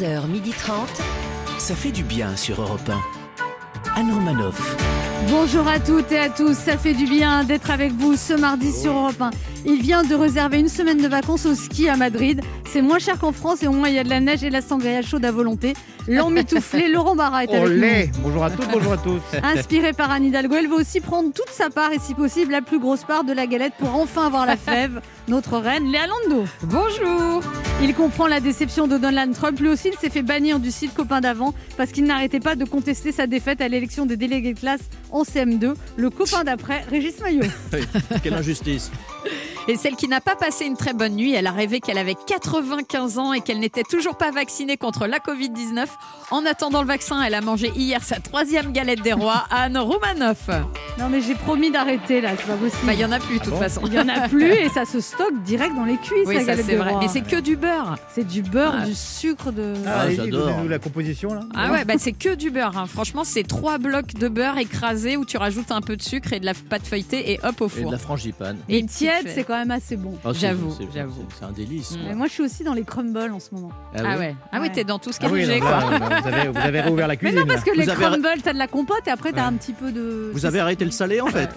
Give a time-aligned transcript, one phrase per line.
[0.00, 0.72] 11h30.
[1.58, 4.00] Ça fait du bien sur Europe 1.
[4.00, 4.76] Anne Romanoff.
[5.28, 8.72] Bonjour à toutes et à tous, ça fait du bien d'être avec vous ce mardi
[8.72, 9.30] sur Europe 1.
[9.66, 12.40] Il vient de réserver une semaine de vacances au ski à Madrid.
[12.72, 14.48] C'est moins cher qu'en France et au moins il y a de la neige et
[14.48, 15.74] de la sangria chaude à volonté.
[16.10, 19.20] L'emmitouflé Laurent Barra est avec Olé Bonjour à toutes, bonjour à tous.
[19.44, 22.62] Inspiré par Anne Hidalgo, elle veut aussi prendre toute sa part et si possible la
[22.62, 25.00] plus grosse part de la galette pour enfin avoir la fève.
[25.28, 26.44] Notre reine Léa Lando.
[26.64, 27.42] Bonjour
[27.80, 29.60] Il comprend la déception de Donald Trump.
[29.60, 32.64] Lui aussi, il s'est fait bannir du site copain d'avant parce qu'il n'arrêtait pas de
[32.64, 34.80] contester sa défaite à l'élection des délégués de classe
[35.12, 35.74] en CM2.
[35.96, 37.44] Le copain d'après, Régis Maillot.
[38.24, 38.90] Quelle injustice
[39.68, 42.16] Et celle qui n'a pas passé une très bonne nuit, elle a rêvé qu'elle avait
[42.26, 45.86] 95 ans et qu'elle n'était toujours pas vaccinée contre la Covid-19.
[46.30, 50.48] En attendant le vaccin, elle a mangé hier sa troisième galette des rois, Anne Roumanoff.
[50.98, 52.82] Non mais j'ai promis d'arrêter là, c'est pas possible.
[52.86, 53.80] Bah, il y en a plus de toute bon façon.
[53.86, 56.26] Il y en a plus et ça se stocke direct dans les cuisses.
[56.26, 56.90] Oui, la ça galette c'est des vrai.
[56.90, 57.00] rois.
[57.00, 57.96] Mais c'est que du beurre.
[58.14, 58.86] C'est du beurre, Ah.
[58.86, 59.74] du sucre, de.
[59.86, 60.64] Ah, Allez-y, j'adore.
[60.68, 61.40] la composition là.
[61.54, 62.76] Ah ouais, bah c'est que du beurre.
[62.78, 62.86] hein.
[62.86, 66.40] Franchement, c'est trois blocs de beurre écrasés où tu rajoutes un peu de sucre et
[66.40, 67.92] de la pâte feuilletée et hop au Et de four.
[67.92, 68.58] la frangipane.
[68.68, 70.16] Et tiède, c'est quand même assez bon.
[70.24, 71.24] Ah, c'est- J'avoue, c'est- j'avoue.
[71.38, 71.88] c'est- un délice.
[71.90, 71.98] Quoi.
[72.08, 73.70] Mais moi, je suis aussi dans les crumbles en ce moment.
[73.96, 74.34] Ah ouais.
[74.52, 74.72] Ah oui, Ouais.
[74.72, 75.80] t'es dans tout ce qui Ah est oui, léger, non, quoi.
[75.80, 77.38] vous, avez, vous avez réouvert la Mais cuisine.
[77.40, 79.46] non, parce que Vous les avez- crumbles, t'as de la compote et après t'as Ouais.
[79.48, 80.30] un petit peu de.
[80.32, 81.50] Vous avez arrêté le salé en fait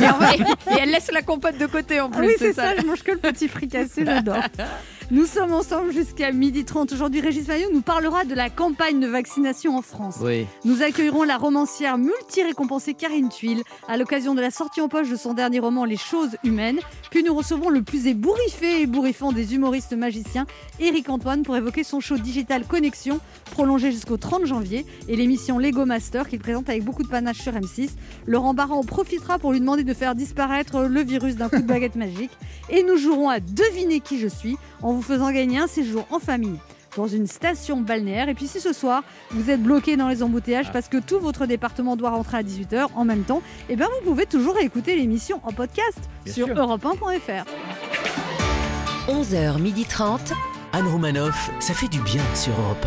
[0.00, 2.26] Et, en vrai- et elle laisse la compote de côté en Ah plus.
[2.28, 4.36] oui, c'est ça, je mange que le petit fricassé, j'adore.
[5.12, 6.94] Nous sommes ensemble jusqu'à 12h30.
[6.94, 10.18] Aujourd'hui, Régis Maillot nous parlera de la campagne de vaccination en France.
[10.20, 10.46] Oui.
[10.64, 15.16] Nous accueillerons la romancière multi-récompensée Karine Tuile à l'occasion de la sortie en poche de
[15.16, 16.78] son dernier roman Les choses humaines.
[17.10, 20.46] Puis nous recevrons le plus ébouriffé et ébouriffant des humoristes magiciens,
[20.78, 23.18] Éric Antoine, pour évoquer son show digital Connexion,
[23.50, 27.52] prolongé jusqu'au 30 janvier, et l'émission Lego Master qu'il présente avec beaucoup de panache sur
[27.52, 27.90] M6.
[28.28, 31.66] Laurent Barra en profitera pour lui demander de faire disparaître le virus d'un coup de
[31.66, 32.30] baguette magique.
[32.68, 36.18] Et nous jouerons à deviner qui je suis en vous faisant gagner un séjour en
[36.18, 36.58] famille
[36.96, 38.28] dans une station balnéaire.
[38.28, 41.46] Et puis si ce soir, vous êtes bloqué dans les embouteillages parce que tout votre
[41.46, 45.40] département doit rentrer à 18h en même temps, eh bien vous pouvez toujours écouter l'émission
[45.44, 46.56] en podcast Bien sur sûr.
[46.56, 47.44] europe1.fr.
[49.08, 50.32] 11h30.
[50.72, 52.86] Anne Romanoff, ça fait du bien sur Europe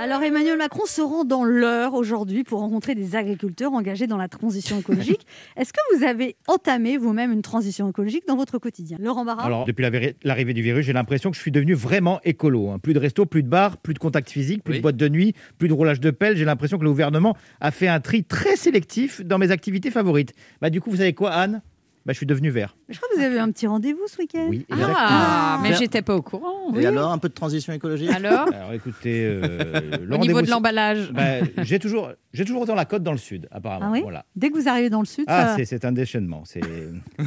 [0.00, 4.28] Alors Emmanuel Macron se rend dans l'heure aujourd'hui pour rencontrer des agriculteurs engagés dans la
[4.28, 5.26] transition écologique.
[5.56, 8.96] Est-ce que vous avez entamé vous-même une transition écologique dans votre quotidien?
[9.00, 9.44] Laurent Barra?
[9.44, 9.84] Alors, depuis
[10.22, 12.70] l'arrivée du virus, j'ai l'impression que je suis devenu vraiment écolo.
[12.70, 12.78] hein.
[12.78, 14.78] Plus de resto, plus de bar, plus de contact physique, plus Oui.
[14.78, 16.36] de boîte de nuit, plus de roulage de pelle.
[16.36, 20.32] J'ai l'impression que le gouvernement a fait un tri très sélectif dans mes activités favorites.
[20.60, 21.60] Bah, du coup, vous savez quoi, Anne?
[22.08, 22.74] Bah, Je suis devenu vert.
[22.88, 24.46] Je crois que vous avez eu un petit rendez-vous ce week-end.
[24.48, 24.96] Oui, exactement.
[24.98, 26.74] Ah, mais j'étais pas au courant.
[26.74, 28.10] Et alors, un peu de transition écologique?
[28.10, 31.12] Alors, Alors, écoutez, euh, le au niveau de l'emballage.
[31.12, 33.86] bah, j'ai toujours, j'ai toujours autant la côte dans le sud, apparemment.
[33.88, 34.00] Ah oui?
[34.02, 34.24] voilà.
[34.34, 36.42] Dès que vous arrivez dans le sud, Ah, ça- c'est- c'est un déchaînement.
[36.46, 36.60] C'est...
[37.18, 37.22] Ah,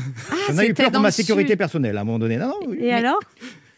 [0.50, 1.58] J'en ai eu peur dans pour ma sécurité sud.
[1.59, 2.38] personnelle à un moment donné.
[2.38, 2.78] Non, non, oui.
[2.81, 3.19] et alors?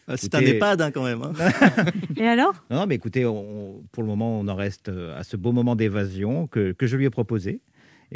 [0.08, 1.22] Ah, C'est un EHPAD hein, quand même.
[1.22, 1.32] hein.
[2.18, 2.52] Et alors?
[2.70, 5.52] Non, non, mais écoutez, on- pour le moment, on en reste euh, à ce beau
[5.52, 7.60] moment d'évasion que, que je lui ai proposé.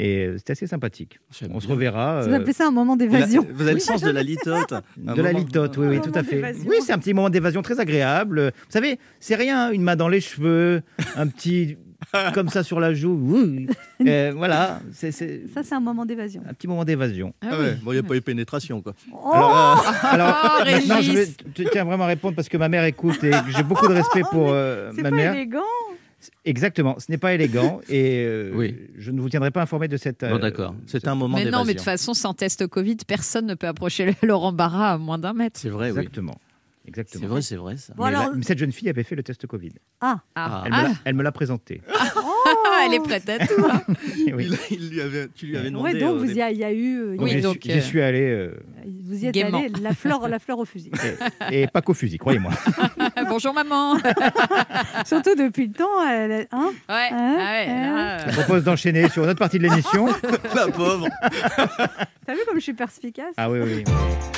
[0.01, 1.19] Et euh, c'était assez sympatoutique.
[1.37, 2.21] J'aime On se reverra.
[2.21, 4.73] Vous euh, appelez ça un moment d'évasion Vous avez le sens de la litote.
[4.97, 6.41] De la moment- litote, oui, tout moment à fait.
[6.67, 8.53] Oui, c'est un petit moment d'évasion très agréable.
[8.55, 10.81] Vous savez, c'est rien, une main dans les cheveux,
[11.17, 11.77] un petit
[12.33, 13.19] comme ça sur la joue.
[13.21, 13.67] oui.
[14.07, 15.41] Euh, voilà, Ça, c'est
[15.73, 16.41] un moment d'évasion.
[16.49, 17.33] un petit moment d'évasion.
[17.41, 17.65] Ah Ah oui.
[17.65, 18.93] ouais, bon, il n'y a pas eu pénétration quoi.
[19.11, 21.27] Oh Alors, alors Oh, maintenant, je vais
[21.71, 24.49] tiens vraiment à répondre parce que ma mère écoute et j'ai beaucoup de respect pour
[24.51, 25.33] euh, ma pas mère.
[25.33, 25.59] élégant.
[26.45, 28.75] Exactement, ce n'est pas élégant et euh, Oui.
[28.97, 30.23] je ne vous tiendrai pas informé de cette.
[30.23, 30.75] euh, Bon, d'accord.
[30.87, 33.67] C'est un moment Mais non, mais de toute façon, sans test Covid, personne ne peut
[33.67, 35.59] approcher le- Laurent Barra à moins d'un mètre.
[35.59, 35.97] C'est vrai, oui.
[35.99, 36.37] Exactement.
[36.87, 37.21] Exactement.
[37.21, 37.93] C'est vrai, c'est vrai ça.
[37.95, 39.71] Bon, Mais, alors- la- mais cette jeune fille avait fait le test Covid.
[40.01, 41.81] Ah, Ah, Elle me l'a- elle me l'a présenté.
[41.93, 42.11] Ah,
[42.85, 43.65] elle est prête à tout.
[43.69, 43.81] hein.
[44.33, 44.47] Oui.
[44.69, 45.93] Il, il lui avait, tu lui avais demandé.
[45.93, 47.29] ouais, donc euh, vous y a, il y a eu, euh, il y a Oui,
[47.31, 48.53] J'y donc, suis- j'y euh, suis allé euh,
[49.05, 49.57] vous y êtes gaiement.
[49.57, 50.91] allé, la fleur, la fleur au fusil.
[51.51, 52.51] et pas qu'au fusil, croyez-moi.
[53.29, 53.93] Bonjour maman.
[53.95, 54.01] Ouais,
[55.05, 57.11] Surtout depuis le temps, elle, hein ah ouais,
[57.67, 60.07] là, Je euh, propose d'enchaîner sur une autre partie de l'émission.
[60.55, 61.07] La pauvre.
[62.25, 63.33] T'as vu comme je suis perspicace?
[63.37, 63.83] Ah oui, oui.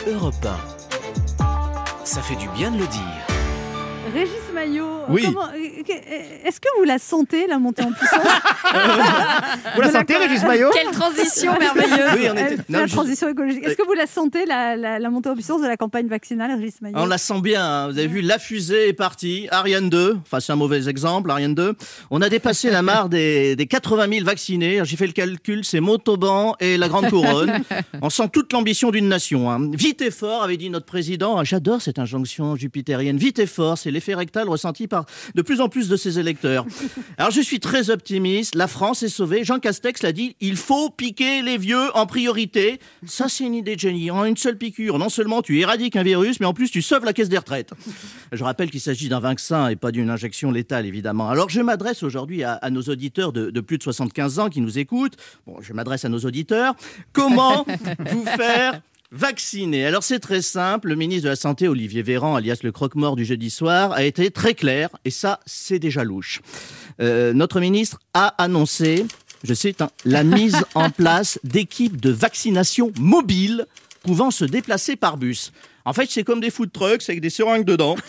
[0.07, 0.33] Europe
[1.39, 2.05] 1.
[2.05, 3.27] Ça fait du bien de le dire.
[4.13, 5.25] Régis Maillot, Oui.
[5.25, 8.19] euh, que- est-ce que vous la sentez, la montée en puissance
[9.75, 12.09] Vous la sentez, Régis Maillot Quelle transition merveilleuse.
[12.15, 12.53] Oui, on était.
[12.53, 13.63] Euh, non, La je- transition écologique.
[13.65, 16.51] Est-ce que vous la sentez, la, la- la montée en puissance de la campagne vaccinale,
[16.59, 17.87] Régis Maillot On la sent bien, hein.
[17.89, 21.55] vous avez vu, la fusée est partie, Ariane 2, enfin c'est un mauvais exemple, Ariane
[21.55, 21.73] 2.
[22.09, 25.79] On a dépassé la marre des, des 80 000 vaccinés, j'ai fait le calcul, c'est
[25.79, 27.61] Montauban et la Grande Couronne.
[28.01, 29.49] On sent toute l'ambition d'une nation.
[29.49, 29.69] hein.
[29.73, 33.77] Vite et fort, avait dit notre président, Ah, j'adore cette injonction jupitérienne, vite et fort,
[33.77, 35.05] c'est l'effet rectal ressenti par
[35.35, 36.65] de plus en plus de ses électeurs.
[37.19, 39.43] Alors je suis très optimiste, la France est sauvée.
[39.43, 42.79] Jean Castex l'a dit, il faut piquer les vieux en priorité.
[43.05, 44.09] Ça c'est une idée de génie.
[44.09, 47.05] En une seule piqûre, non seulement tu éradiques un virus, mais en plus tu sauves
[47.05, 47.71] la caisse des retraites.
[48.31, 51.29] Je rappelle qu'il s'agit d'un vaccin et pas d'une injection létale, évidemment.
[51.29, 54.61] Alors je m'adresse aujourd'hui à, à nos auditeurs de, de plus de 75 ans qui
[54.61, 55.17] nous écoutent.
[55.45, 56.73] Bon, je m'adresse à nos auditeurs.
[57.13, 57.65] Comment
[58.11, 58.81] vous faire
[59.11, 63.15] vacciner Alors c'est très simple, le ministre de la Santé, Olivier Véran, alias le croque-mort
[63.15, 66.41] du jeudi soir, a été très clair, et ça c'est déjà louche.
[67.01, 69.05] Euh, notre ministre a annoncé,
[69.43, 73.65] je cite, hein, la mise en place d'équipes de vaccination mobiles
[74.03, 75.51] pouvant se déplacer par bus.
[75.85, 77.95] En fait, c'est comme des food trucks avec des seringues dedans.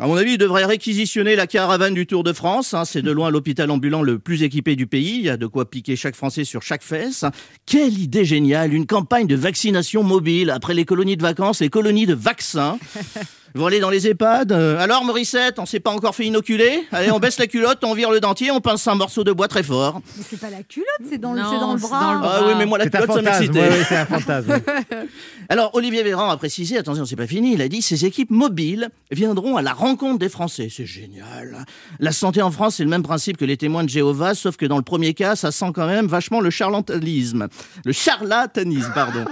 [0.00, 2.74] À mon avis, il devrait réquisitionner la caravane du Tour de France.
[2.74, 2.84] hein.
[2.84, 5.18] C'est de loin l'hôpital ambulant le plus équipé du pays.
[5.18, 7.24] Il y a de quoi piquer chaque Français sur chaque fesse.
[7.64, 10.50] Quelle idée géniale Une campagne de vaccination mobile.
[10.50, 12.76] Après les colonies de vacances, les colonies de vaccins.
[13.56, 14.50] Vous allez dans les EHPAD?
[14.50, 16.82] euh, alors, Morissette, on s'est pas encore fait inoculer?
[16.90, 19.46] Allez, on baisse la culotte, on vire le dentier, on pince un morceau de bois
[19.46, 20.00] très fort.
[20.16, 22.00] Mais c'est pas la culotte, c'est dans, le- Non, c'est dans le c'est bras.
[22.00, 22.34] dans le bras.
[22.40, 23.38] Ah oui, mais moi, la C'est un culotte, ça fantasme.
[23.52, 23.60] m'excitait.
[23.60, 24.60] ouais, ouais, c'est un fantasme.
[25.48, 28.88] Alors, Olivier Véran a précisé, attention, c'est pas fini, il a dit ces équipes mobiles
[29.12, 30.66] viendront à la rencontre des Français.
[30.68, 31.64] C'est génial.
[32.00, 34.66] La santé en France, c'est le même principe que les témoins de Jéhovah, sauf que
[34.66, 37.46] dans le premier cas, ça sent quand même vachement le charlatanisme.
[37.84, 39.24] Le charlatanisme, pardon.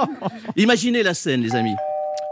[0.56, 1.74] Imaginez la scène, les amis.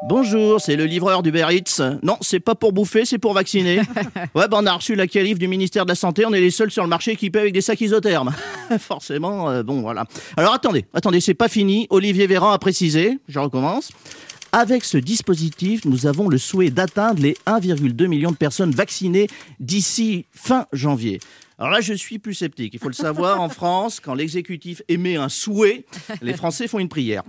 [0.06, 1.80] Bonjour, c'est le livreur d'Uber Eats.
[2.02, 3.80] Non, c'est pas pour bouffer, c'est pour vacciner.
[4.34, 6.50] Ouais, ben on a reçu la calife du ministère de la Santé, on est les
[6.50, 8.32] seuls sur le marché équipés avec des sacs isothermes.
[8.78, 10.04] Forcément, euh, bon voilà.
[10.36, 11.86] Alors attendez, attendez, c'est pas fini.
[11.90, 13.92] Olivier Véran a précisé, je recommence.
[14.52, 19.28] Avec ce dispositif, nous avons le souhait d'atteindre les 1,2 million de personnes vaccinées
[19.58, 21.20] d'ici fin janvier.
[21.58, 22.74] Alors là, je suis plus sceptique.
[22.74, 25.86] Il faut le savoir, en France, quand l'exécutif émet un souhait,
[26.22, 27.22] les Français font une prière.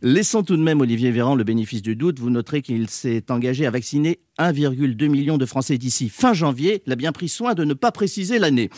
[0.00, 2.18] Laissons tout de même Olivier Véran le bénéfice du doute.
[2.18, 6.82] Vous noterez qu'il s'est engagé à vacciner 1,2 million de Français d'ici fin janvier.
[6.86, 8.70] Il a bien pris soin de ne pas préciser l'année.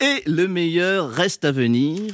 [0.00, 2.12] Et le meilleur reste à venir.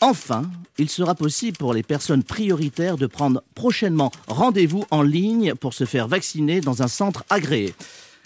[0.00, 5.74] Enfin, il sera possible pour les personnes prioritaires de prendre prochainement rendez-vous en ligne pour
[5.74, 7.74] se faire vacciner dans un centre agréé.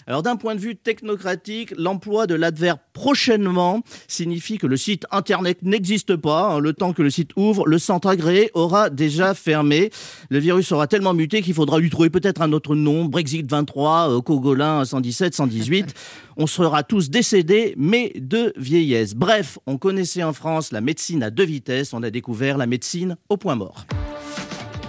[0.09, 5.63] Alors d'un point de vue technocratique, l'emploi de l'adverbe prochainement signifie que le site internet
[5.63, 6.53] n'existe pas.
[6.53, 6.59] hein.
[6.59, 9.89] Le temps que le site ouvre, le centre agréé aura déjà fermé.
[10.29, 14.09] Le virus aura tellement muté qu'il faudra lui trouver peut-être un autre nom, Brexit 23,
[14.09, 15.93] euh, Cogolin 117, 118.
[16.37, 19.13] On sera tous décédés, mais de vieillesse.
[19.15, 23.17] Bref, on connaissait en France la médecine à deux vitesses, on a découvert la médecine
[23.27, 23.87] au point mort.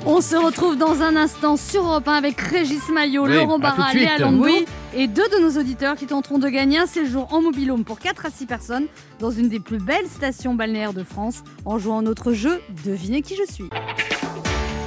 [0.07, 3.93] On se retrouve dans un instant sur Europe 1 avec Régis Maillot, Oui, Laurent Barra.
[3.93, 4.65] Léa Lando Oui.
[4.97, 8.27] et deux de nos auditeurs qui tenteront de gagner un séjour en mobilhome pour 4
[8.27, 8.87] à 6 personnes
[9.21, 13.35] dans une des plus belles stations balnéaires de France en jouant notre jeu Devinez qui
[13.37, 13.69] je suis.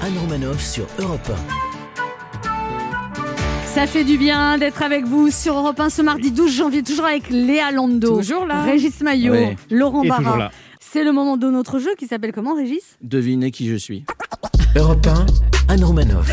[0.03, 1.31] Anne Romanoff sur Europe
[3.65, 7.05] Ça fait du bien d'être avec vous sur Europe 1 ce mardi 12 janvier, toujours
[7.05, 8.63] avec Léa Lando, Toujours là.
[8.63, 9.35] Régis Maillot.
[9.69, 10.51] Laurent Et toujours Barra.
[10.93, 12.97] C'est le moment de notre jeu qui s'appelle comment Régis?
[13.01, 14.03] Devinez qui je suis.
[14.75, 14.79] 1.
[14.81, 15.25] Europe 1,
[15.73, 16.27] Anne Romanoff.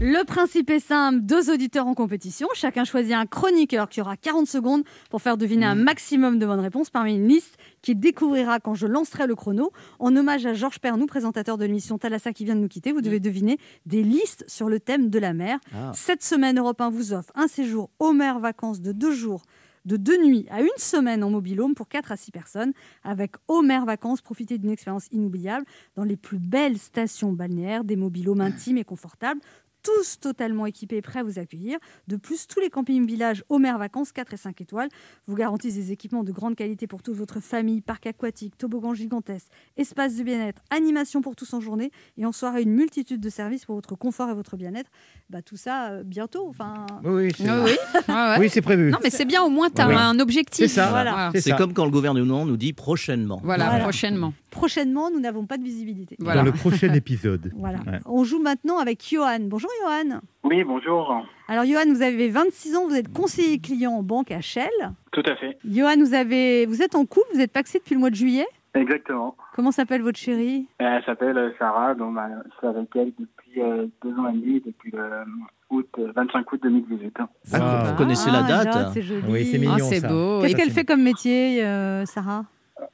[0.00, 2.46] Le principe est simple, deux auditeurs en compétition.
[2.54, 6.60] Chacun choisit un chroniqueur qui aura 40 secondes pour faire deviner un maximum de bonnes
[6.60, 9.72] réponses parmi une liste qu'il découvrira quand je lancerai le chrono.
[9.98, 13.00] En hommage à Georges Pernou, présentateur de l'émission Thalassa qui vient de nous quitter, vous
[13.00, 15.58] devez deviner des listes sur le thème de la mer.
[15.74, 15.90] Ah.
[15.92, 19.42] Cette semaine, Europe 1 vous offre un séjour aux mers vacances de deux jours
[19.84, 22.72] de deux nuits à une semaine en mobilhome pour 4 à 6 personnes.
[23.02, 25.66] Avec Homer Vacances, profitez d'une expérience inoubliable
[25.96, 29.40] dans les plus belles stations balnéaires, des mobilhomes intimes et confortables,
[29.84, 31.78] tous totalement équipés et prêts à vous accueillir.
[32.08, 34.88] De plus, tous les campings villages Homer Vacances 4 et 5 étoiles
[35.28, 39.48] vous garantissent des équipements de grande qualité pour toute votre famille, parc aquatique, toboggan gigantesque,
[39.76, 43.66] espace de bien-être, animation pour tous en journée et en soirée une multitude de services
[43.66, 44.90] pour votre confort et votre bien-être.
[45.30, 46.46] Bah, tout ça euh, bientôt.
[46.48, 47.70] Enfin, Oui, oui, c'est Oui,
[48.08, 48.14] oui.
[48.14, 48.36] Ouais.
[48.40, 48.90] oui, c'est prévu.
[48.90, 50.66] Non, mais c'est bien, au moins, tu as un objectif.
[50.66, 50.88] C'est ça.
[50.88, 51.30] Voilà.
[51.58, 53.40] Comme quand le gouvernement nous dit prochainement.
[53.44, 53.82] Voilà, Voilà.
[53.84, 54.32] prochainement.
[54.50, 56.16] prochainement, nous n'avons pas de visibilité.
[56.18, 56.40] Voilà.
[56.40, 57.52] Dans le prochain épisode.
[57.56, 57.78] Voilà.
[57.86, 57.98] Ouais.
[58.06, 59.40] On joue maintenant avec Johan.
[59.42, 60.20] Bonjour Johan.
[60.44, 61.26] Oui, bonjour.
[61.48, 64.70] Alors Johan, vous avez 26 ans, vous êtes conseiller client en banque à Shell.
[65.12, 65.56] Tout à fait.
[65.68, 66.66] Johan, vous, avez...
[66.66, 68.46] vous êtes en couple, vous êtes paxé depuis le mois de juillet.
[68.74, 69.36] Exactement.
[69.54, 70.66] Comment s'appelle votre chérie?
[70.78, 74.32] Elle s'appelle euh, Sarah, donc bah, je suis avec elle depuis euh, deux ans et
[74.32, 75.24] demi, depuis le euh,
[75.70, 77.16] août, euh, 25 août 2018.
[77.20, 77.90] Ah, Wow.
[77.90, 78.88] vous connaissez la Ah, date?
[78.92, 79.22] C'est joli.
[79.28, 79.78] Oui, c'est Ah, mignon.
[79.78, 80.08] c'est ça.
[80.08, 80.40] beau.
[80.42, 82.44] Qu'est-ce qu'elle fait comme métier, euh, Sarah?
[82.80, 82.86] Euh,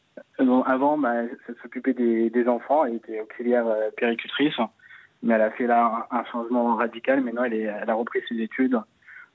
[0.44, 4.54] Bon, avant, bah, elle s'occupait des, des enfants, elle était auxiliaire euh, péricultrice,
[5.22, 7.20] mais elle a fait là un, un changement radical.
[7.22, 8.78] Maintenant, elle, est, elle a repris ses études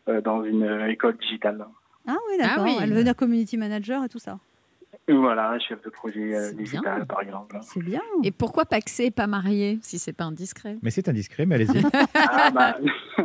[0.07, 1.65] euh, dans une euh, école digitale.
[2.07, 2.55] Ah oui, d'accord.
[2.59, 2.77] Ah oui.
[2.81, 4.37] Elle veut devenir community manager et tout ça.
[5.07, 7.05] Voilà, chef de projet euh, digital, bien.
[7.05, 7.57] par exemple.
[7.61, 8.01] C'est bien.
[8.23, 10.77] Et pourquoi paxé, pas marié, si c'est pas indiscret?
[10.81, 11.83] Mais c'est indiscret, mais allez-y.
[12.15, 12.77] ah, bah,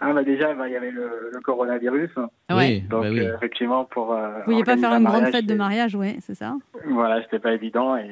[0.00, 2.10] ah, bah, déjà, bah, il y avait le, le coronavirus.
[2.50, 3.20] Oui, Donc, bah oui.
[3.20, 4.12] euh, effectivement, pour.
[4.12, 6.56] euh, Vous vouliez pas organiser faire un une grande fête de mariage, oui, c'est ça?
[6.90, 7.96] Voilà, c'était pas évident.
[7.96, 8.10] Et,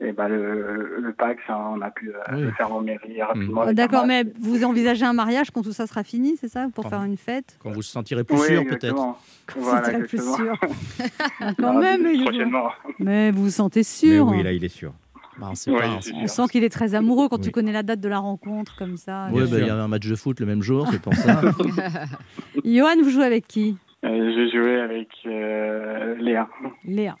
[0.00, 2.40] et bah, le, le Pax, hein, on a pu euh, Oui.
[2.42, 3.52] le faire en mairie rapidement.
[3.56, 6.48] Oh, avec un D'accord, mais vous envisagez un mariage quand tout ça sera fini, c'est
[6.48, 8.84] ça Pour Quand- faire une fête Quand vous vous sentirez plus Oui, sûr, peut-être.
[8.84, 9.18] exactement.
[9.56, 10.58] Voilà, C'était plus sûr.
[11.58, 12.70] Quand Non, même, mais il est- prochainement.
[12.98, 14.92] mais vous vous sentez Mais sûr oui, là, il est sûr.
[15.38, 15.98] Bah, on sait Ouais, pas.
[16.16, 18.96] On sent qu'il est très amoureux quand tu connais la date de la rencontre comme
[18.96, 19.28] ça.
[19.32, 21.40] Oui, bah, il y avait un match de foot le même jour, c'est pour ça.
[22.64, 23.76] Johan, vous jouez avec qui?
[24.04, 26.48] Euh, je jouais avec euh, Léa.
[26.84, 27.16] Léa.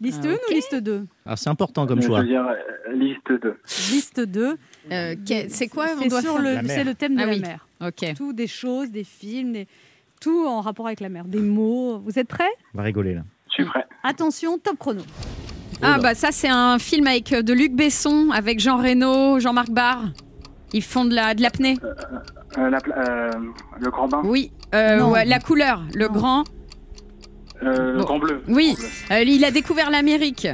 [0.00, 0.40] Liste Ah, 1 ok.
[0.50, 2.20] ou liste 2 Ah, c'est important comme Je choix.
[2.20, 3.56] veux dire, euh, liste 2.
[3.92, 4.56] Liste 2.
[4.92, 5.14] Euh,
[5.48, 7.40] C'est quoi on C'est doit sur faire le, c'est le thème de Ah la oui.
[7.40, 7.66] mer.
[7.80, 8.14] Ok.
[8.16, 9.68] Tout, des choses, des films, des-
[10.20, 11.24] tout en rapport avec la mer.
[11.24, 11.98] Des mots.
[12.04, 12.50] Vous êtes prêts?
[12.74, 13.22] On va rigoler, là.
[13.48, 13.86] Je suis prêt.
[14.02, 15.02] Attention, top chrono.
[15.82, 19.70] Ah bah ça c'est un film avec euh, de Luc Besson, avec Jean Reno, Jean-Marc
[19.70, 20.04] Barr.
[20.72, 21.76] Ils font de la de l'apnée.
[22.58, 23.30] Euh, la euh,
[23.80, 24.50] le grand bain, Oui.
[24.74, 26.12] Euh, ouais, la couleur, le Non.
[26.12, 26.44] grand.
[27.64, 28.04] Euh, Bon.
[28.04, 28.42] grand bleu.
[28.48, 28.74] Oui.
[29.08, 30.46] Grand Euh, il a découvert l'Amérique.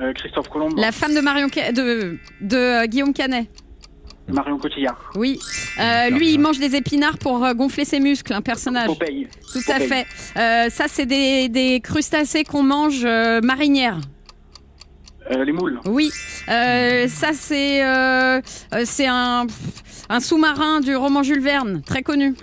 [0.00, 3.46] Euh, Christophe Colomb, La femme de Marion Ca- de de euh, Guillaume Canet.
[4.28, 5.38] Marion Cotillard, Oui.
[5.80, 8.86] Euh, lui il mange des épinards pour euh, gonfler ses muscles, un personnage.
[8.86, 10.06] Popeye, Tout à fait.
[10.36, 13.98] Euh, ça c'est des, des crustacés qu'on mange euh, marinières.
[15.30, 16.10] euh, les moules, Oui.
[16.48, 17.82] Euh, ça c'est
[18.84, 19.46] c'est un
[20.08, 22.34] un sous-marin du roman Jules Verne, très connu.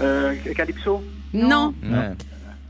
[0.00, 1.74] euh, Calypso, Non.
[1.82, 2.12] Ouais.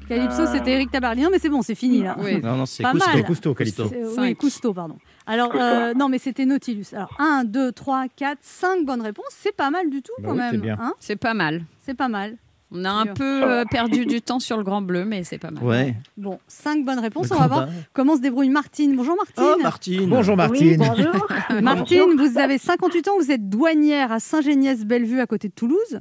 [0.09, 1.23] Calypso, Euh, c'était Eric Tabarly.
[1.23, 2.17] Non, mais c'est bon, c'est fini là.
[2.19, 2.40] Oui.
[2.43, 3.11] Non, non, c'est Pas Cousteau.
[3.14, 3.25] mal.
[3.25, 3.55] Cousteau.
[3.88, 4.37] C'est- Oui, Cinq.
[4.38, 4.97] Cousteau, pardon.
[5.26, 6.87] Alors, euh, non, mais c'était Nautilus.
[6.93, 9.26] Alors, 1, 2, 3, 4, 5 bonnes réponses.
[9.31, 10.50] C'est pas mal du tout, Bah quand oui, même.
[10.52, 10.76] c'est bien.
[10.81, 10.95] hein.
[10.99, 11.62] C'est pas mal.
[11.87, 12.37] c'est pas mal.
[12.73, 13.14] On a un Sûr.
[13.14, 15.62] peu euh, perdu du temps sur le grand bleu, mais c'est pas mal.
[15.62, 15.95] Ouais.
[16.17, 17.29] Bon, 5 bonnes réponses.
[17.31, 18.95] Le On va voir comment se débrouille Martine.
[18.97, 19.45] Bonjour Martine.
[19.45, 20.09] Oh, Martine.
[20.09, 20.76] Bonjour, Martine.
[20.76, 21.26] bonjour.
[21.62, 26.00] Martine, vous avez 58 ans, vous êtes douanière à Saint-Géniès-Bellevue, à côté de Toulouse.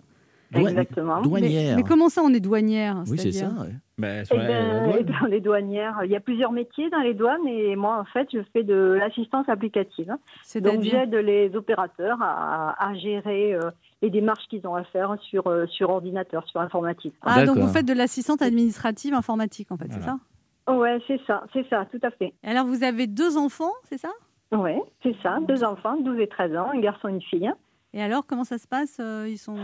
[0.54, 1.18] Exactement.
[1.18, 1.76] Mais, Douanière.
[1.78, 3.48] mais comment ça, on est douanière Oui, c'est ça.
[3.50, 3.74] ouais.
[4.22, 4.96] Eh sur la- la ben, douane.
[5.00, 8.06] eh ben, les douanières, il y a plusieurs métiers dans les douanes et moi, en
[8.06, 10.16] fait, je fais de l'assistance applicative.
[10.56, 13.70] Donc, j'aide les opérateurs à, à gérer euh,
[14.02, 17.14] les démarches qu'ils ont à faire sur, euh, sur ordinateur, sur informatique.
[17.22, 20.18] Ah, donc vous faites de l'assistante administrative informatique, en fait, c'est ça?
[20.74, 22.34] Ouais, c'est ça, c'est ça, tout à fait.
[22.44, 24.10] Et Alors, vous avez deux enfants, c'est ça?
[24.52, 25.40] Ouais, c'est ça.
[25.48, 27.52] Deux enfants, 12 et 13 ans, un garçon et une fille.
[27.94, 28.98] Et alors, comment ça se passe?
[29.00, 29.58] Euh, Ils sont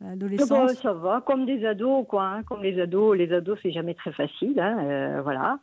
[0.00, 2.24] Eh ben, ça va, comme des ados, quoi.
[2.24, 5.58] hein, comme les ados, les ados, c'est jamais très facile, hein, euh, voilà.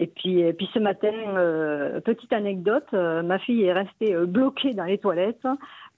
[0.00, 4.26] Et puis, et puis ce matin, euh, petite anecdote, euh, ma fille est restée euh,
[4.26, 5.46] bloquée dans les toilettes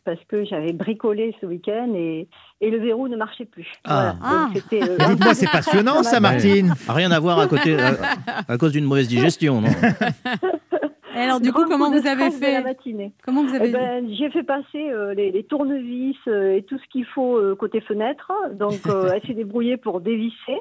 [0.06, 2.26] parce que j'avais bricolé ce week-end et,
[2.62, 3.70] et le verrou ne marchait plus.
[3.85, 4.14] Ah.
[4.23, 4.47] Ah.
[4.47, 6.73] Donc, c'était, euh, Dites-moi, c'est passionnant, ça, Martine.
[6.88, 7.92] Ah, Rien à voir à côté, à,
[8.49, 9.68] à cause d'une mauvaise digestion, non?
[11.14, 13.12] Et alors, du coup, comment vous avez de la fait.
[13.25, 16.79] Comment vous Eh avez ben, j'ai fait passer euh, les, les tournevis euh, et tout
[16.79, 18.33] ce qu'il faut euh, côté fenêtre.
[18.52, 20.61] Donc, euh, elle s'est débrouillée pour dévisser.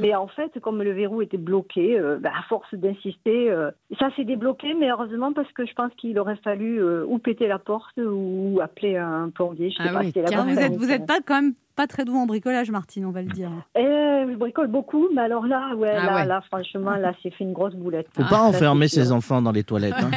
[0.00, 4.08] Mais en fait, comme le verrou était bloqué, euh, bah, à force d'insister, euh, ça
[4.16, 4.74] s'est débloqué.
[4.74, 8.58] Mais heureusement, parce que je pense qu'il aurait fallu euh, ou péter la porte ou
[8.62, 9.70] appeler un plombier.
[9.70, 10.78] Je sais Ah pas oui, si Vous êtes, technique.
[10.80, 13.50] vous êtes pas quand même pas très doué en bricolage, Martine, on va le dire.
[13.74, 16.24] Eh, je bricole beaucoup, mais alors là, ouais, Ah là, ouais.
[16.26, 18.06] là, franchement, là, c'est fait une grosse boulette.
[18.14, 19.94] Faut Ah, pas ça, enfermer ses enfants dans les toilettes.
[19.98, 20.10] hein.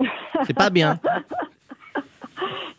[0.44, 0.98] C'est pas bien.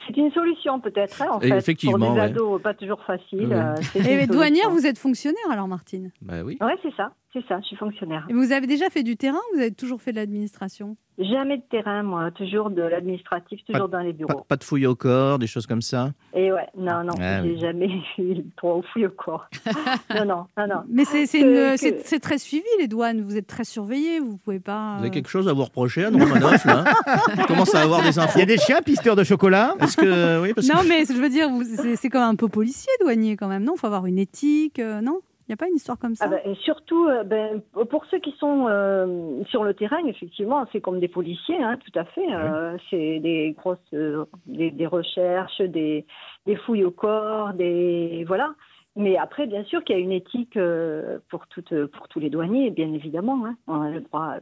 [0.07, 1.57] C'est une solution peut-être, hein, en Et fait.
[1.57, 2.25] effectivement, Pour des ouais.
[2.25, 3.47] ados, pas toujours facile.
[3.47, 3.53] Ouais.
[3.55, 6.57] euh, Et une douanière, vous êtes fonctionnaire alors, Martine Bah oui.
[6.61, 7.11] Ouais, c'est ça,
[7.41, 8.25] c'est ça, je suis fonctionnaire.
[8.29, 10.95] Et vous avez déjà fait du terrain ou vous avez toujours fait de l'administration?
[11.19, 14.41] Jamais de terrain, moi, toujours de l'administratif, toujours dans les bureaux.
[14.47, 16.11] pas de fouille au corps, des choses comme ça?
[16.35, 17.59] Et ouais, non, non, Ah j'ai oui.
[17.59, 17.87] jamais
[18.19, 19.47] eu le droit au fouille au corps.
[20.15, 20.81] non, non, non, non.
[20.89, 23.21] Mais c'est c'est Que- une- c'est- que- c'est très suivi, les douanes.
[23.21, 24.93] Vous êtes très surveillés, vous pouvez pas...
[24.95, 26.83] Vous avez euh, quelque chose à vous reprocher, Anne Romanoff, là?
[27.39, 28.37] On commence à avoir des infos.
[28.37, 30.41] Il y a des chiens pisteurs de chocolat Est-ce que.
[30.41, 30.73] Oui, parce que.
[30.75, 33.63] Non, mais je veux dire, vous- c'est c'est comme un peu policier, douanier, quand même,
[33.63, 33.73] non?
[33.75, 35.19] Il faut avoir une éthique, euh, non?
[35.47, 36.25] Il n'y a pas une histoire comme ça?
[36.25, 40.65] Ah ben, et surtout, euh, ben, pour ceux qui sont euh, sur le terrain, effectivement,
[40.73, 42.33] c'est comme des policiers, hein, tout à fait.
[42.33, 46.05] euh, c'est des grosses, euh, des, des recherches, des,
[46.45, 48.53] des fouilles au corps, des voilà.
[48.97, 52.29] Mais après, bien sûr qu'il y a une éthique euh, pour toutes, pour tous les
[52.31, 53.45] douaniers, bien évidemment.
[53.45, 53.55] hein.
[53.67, 54.33] On a le droit.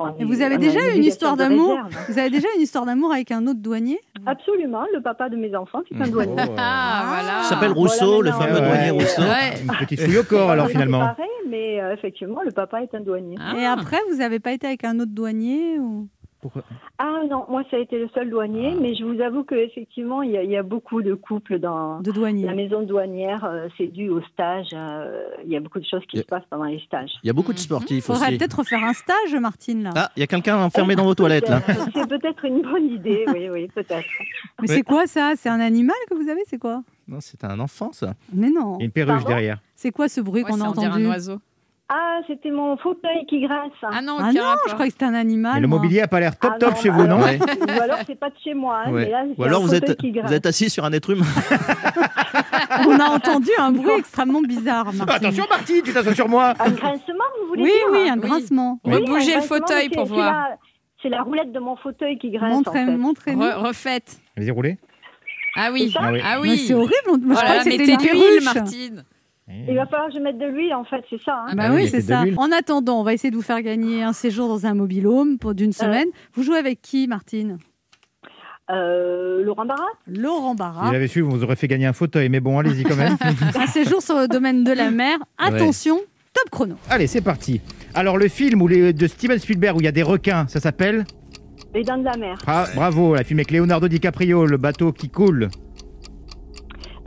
[0.00, 1.78] Euh, Et est- vous avez déjà une histoire d'amour.
[2.08, 5.54] Vous avez déjà une histoire d'amour avec un autre douanier Absolument, le papa de mes
[5.56, 6.10] enfants, c'est un Mmh.
[6.10, 6.34] douanier.
[6.58, 7.40] Ah, voilà.
[7.42, 8.68] Il s'appelle Rousseau, le fameux maintenant.
[8.68, 9.22] douanier Ouais, Rousseau.
[9.22, 9.62] Ouais.
[9.62, 11.00] Une petite fouille au corps, alors, finalement.
[11.00, 13.36] séparés, mais euh, effectivement, le papa est un douanier.
[13.40, 13.54] Ah.
[13.58, 16.08] Et après, vous n'avez pas été avec un autre douanier ou...
[16.40, 16.62] Pourquoi
[16.98, 20.30] Ah non, moi ça a été le seul douanier, mais je vous avoue qu'effectivement, il
[20.30, 22.12] y, a- il y a beaucoup de couples dans De
[22.46, 23.44] la maison douanière.
[23.44, 24.68] euh, c'est dû au stage.
[24.72, 27.10] euh, il y a beaucoup de choses qui a- se passent pendant les stages.
[27.24, 28.38] Il y a beaucoup de sportifs Faudrait aussi.
[28.38, 29.90] peut-être refaire un stage, Martine, là.
[29.96, 31.60] Ah, il y a quelqu'un enfermé dans vos toilettes là.
[31.92, 34.06] C'est peut-être une bonne idée, oui, oui, peut-être.
[34.62, 34.74] Mais Ouais.
[34.76, 35.32] c'est quoi ça?
[35.36, 36.82] C'est un animal que vous avez C'est quoi?
[37.08, 38.14] Non, c'est un enfant ça.
[38.32, 38.76] Mais non.
[38.76, 39.28] Il y a une perruche Pardon?
[39.28, 39.58] derrière.
[39.74, 41.38] C'est quoi ce bruit Ouais, qu'on a entendu un oiseau.
[41.90, 43.72] Ah, c'était mon fauteuil qui grince.
[43.82, 45.54] Ah non, Ah non, je croyais que c'était un animal.
[45.54, 45.78] Mais le moi.
[45.78, 47.38] mobilier a pas l'air top Ah top non, chez bah vous, non alors, Ouais.
[47.78, 49.04] Ou alors c'est pas de chez moi, hein, Ouais.
[49.06, 50.32] mais là, Ou alors un vous fauteuil êtes, qui vous grince.
[50.32, 51.24] êtes assis sur un être humain.
[52.86, 54.92] On a entendu un bruit extrêmement bizarre.
[54.92, 55.08] Martine.
[55.08, 56.52] Attention, Marty, tu t'assois sur moi.
[56.58, 58.20] Un grincement, vous voulez Oui, dire oui, un Oui.
[58.20, 58.80] grincement.
[58.84, 60.34] Oui, un le grincement, fauteuil pour c'est- voir.
[60.34, 60.56] c'est la-
[61.00, 62.96] C'est la roulette de mon fauteuil qui grince, en Montrez- fait.
[62.96, 63.40] Montrez-nous.
[63.44, 64.18] Re- refaites.
[64.36, 64.78] Vas-y, roulez.
[65.56, 65.84] Ah oui.
[65.92, 66.20] C'est ça Ah oui.
[66.24, 66.92] Ah Mais c'est horrible.
[67.08, 68.44] on- Moi, Oh je là, croyais que c'était une perruche.
[68.54, 69.04] Martine.
[69.68, 71.32] Il va falloir que je mette de l'huile, en fait, c'est ça.
[71.42, 71.46] hein.
[71.50, 72.24] Ah Bah Ah oui, c'est ça.
[72.36, 75.54] En attendant, on va essayer de vous faire gagner un séjour dans un mobil-home pour
[75.54, 76.08] d'une semaine.
[76.34, 77.58] Vous jouez avec qui, Martine?
[78.70, 80.92] Euh, Laurent Barra Laurent Si Barra.
[80.92, 82.28] j'avais su, vous vous aurez fait gagner un fauteuil.
[82.28, 83.16] Mais bon, allez-y quand même.
[83.54, 85.16] Un séjour sur le domaine de la mer.
[85.38, 85.96] Attention,
[86.34, 86.74] top chrono.
[86.90, 87.62] allez, c'est parti.
[87.94, 90.60] Alors, le film où les, de Steven Spielberg où il y a des requins, ça
[90.60, 91.04] s'appelle?
[91.74, 92.36] Les Dents de la Mer.
[92.46, 95.48] Ah, Bravo, la film avec Leonardo DiCaprio, le bateau qui coule.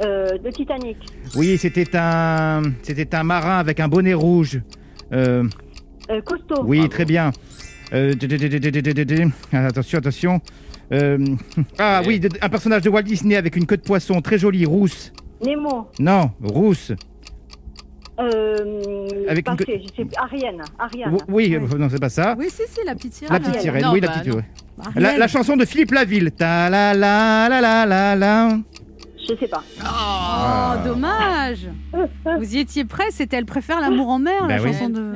[0.02, 0.98] De Titanic.
[1.36, 4.60] Oui, c'était un, c'était un marin avec un bonnet rouge.
[5.14, 5.44] Euh...
[6.26, 6.64] Costaud.
[6.66, 7.32] Oui, très bien.
[9.52, 10.42] Attention, attention.
[11.78, 15.14] Ah oui, un personnage de Walt Disney avec une queue de poisson très jolie, rousse.
[15.46, 15.88] Nemo.
[16.00, 16.94] Non, rousse.
[18.18, 19.58] Avec une...
[20.18, 21.18] Ariane, Ariane.
[21.28, 22.36] Oui, non, c'est pas ça.
[22.38, 23.34] Oui, si, c'est la petite sirène.
[23.34, 24.36] La petite sirène, oui, la petite.
[24.36, 24.44] Ouais.
[24.96, 26.32] La, la, chanson de Philippe Laville.
[26.32, 28.58] Ta la la la la la la.
[29.30, 29.64] Je sais pas.
[29.84, 31.68] Oh, dommage.
[32.40, 34.74] Vous y étiez prêt, c'était Elle préfère l'amour en mer, la Bah oui.
[34.74, 35.14] chanson de.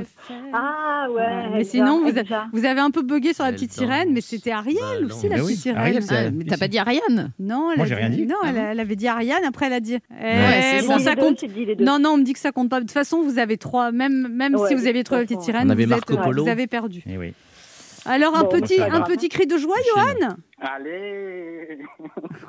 [0.53, 1.49] Ah ouais.
[1.53, 2.29] Mais sinon, vous, a- exact.
[2.53, 5.27] vous avez un peu bugué sur la Elle petite sirène, mais c'était Ariel Bah aussi,
[5.27, 5.81] la oui, petite sirène.
[5.83, 8.25] Ah, mais t'as pas dit Ariane Non, elle Moi, rien dit.
[8.25, 9.97] Non, elle, elle avait dit Ariane, après elle a dit.
[10.11, 11.43] Eh, Ouais, bon, dit ça les deux, compte.
[11.79, 12.77] Non, non, on me dit que ça compte pas.
[12.79, 15.41] De toute façon, vous avez trois, même, même Ouais, si vous aviez trouvé la petite
[15.41, 16.43] sirène, On avait vous, Marco êtes, Polo.
[16.43, 17.03] vous avez perdu.
[17.09, 17.33] Eh oui.
[18.05, 20.35] Alors, un Bon, petit, bah, pas un petit cri de joie, Johan?
[20.61, 21.79] Allez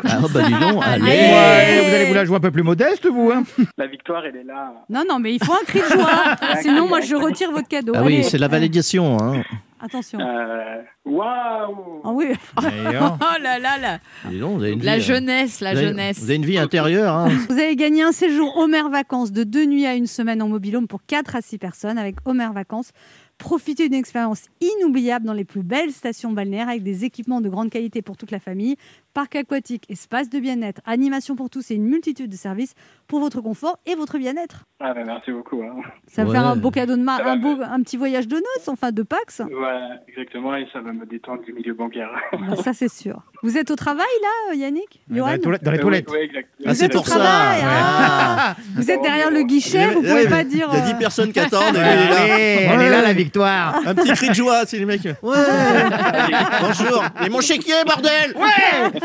[0.05, 1.81] Ah bah dis donc, Allez.
[1.83, 3.43] vous allez vous la jouer un peu plus modeste, vous hein?
[3.77, 4.73] La victoire, elle est là.
[4.89, 6.37] Non, non, mais il faut un cri de joie.
[6.63, 7.93] Sinon, moi, je retire votre cadeau.
[7.97, 8.19] Ah Allez.
[8.19, 9.19] oui, c'est la validation.
[9.21, 9.43] Hein.
[9.81, 10.19] Attention.
[10.21, 12.33] Euh, Waouh Ah oui.
[12.57, 15.05] Oh là là là Dis donc, vous avez une La vie, hein.
[15.15, 16.19] jeunesse, la Vous avez- jeunesse.
[16.19, 17.13] Vous avez une vie intérieure.
[17.15, 17.29] Hein.
[17.49, 20.87] Vous avez gagné un séjour Homer Vacances de deux nuits à une semaine en mobilhome
[20.87, 22.91] pour 4 à 6 personnes avec Homer Vacances.
[23.39, 27.71] Profitez d'une expérience inoubliable dans les plus belles stations balnéaires avec des équipements de grande
[27.71, 28.77] qualité pour toute la famille,
[29.17, 32.75] parc aquatique, espace de bien-être, animation pour tous et une multitude de services
[33.07, 34.67] pour votre confort et votre bien-être.
[34.79, 35.63] Ah bah merci beaucoup.
[35.63, 35.81] Hein.
[36.07, 36.37] Ça va Ouais.
[36.37, 39.03] faire un beau cadeau de va, un, beau, un petit voyage de noces, enfin de
[39.03, 39.41] Pax.
[39.51, 42.11] Voilà, exactement, et ça va me détendre du milieu bancaire.
[42.33, 43.23] Bah, ça c'est sûr.
[43.43, 45.63] Vous êtes au travail là, Yannick Dans Johan les toilettes.
[45.65, 46.11] Dans les Euh, toilettes.
[46.11, 46.49] ouais, ouais, exact.
[46.67, 47.19] Ah, Vous c'est êtes au pour ça.
[47.19, 47.69] travail, Ouais.
[47.71, 48.57] ah.
[48.77, 50.69] Vous êtes derrière le guichet, vous Ouais, pouvez pas dire.
[50.73, 51.75] Il y a 10 euh, personnes qui attendent.
[51.75, 52.39] il est là.
[52.75, 53.77] Elle est là la victoire.
[53.87, 55.05] Un petit cri de joie, c'est les mecs.
[55.23, 55.37] Ouais.
[56.61, 57.03] Bonjour.
[57.25, 58.35] Et mon chéquier, bordel.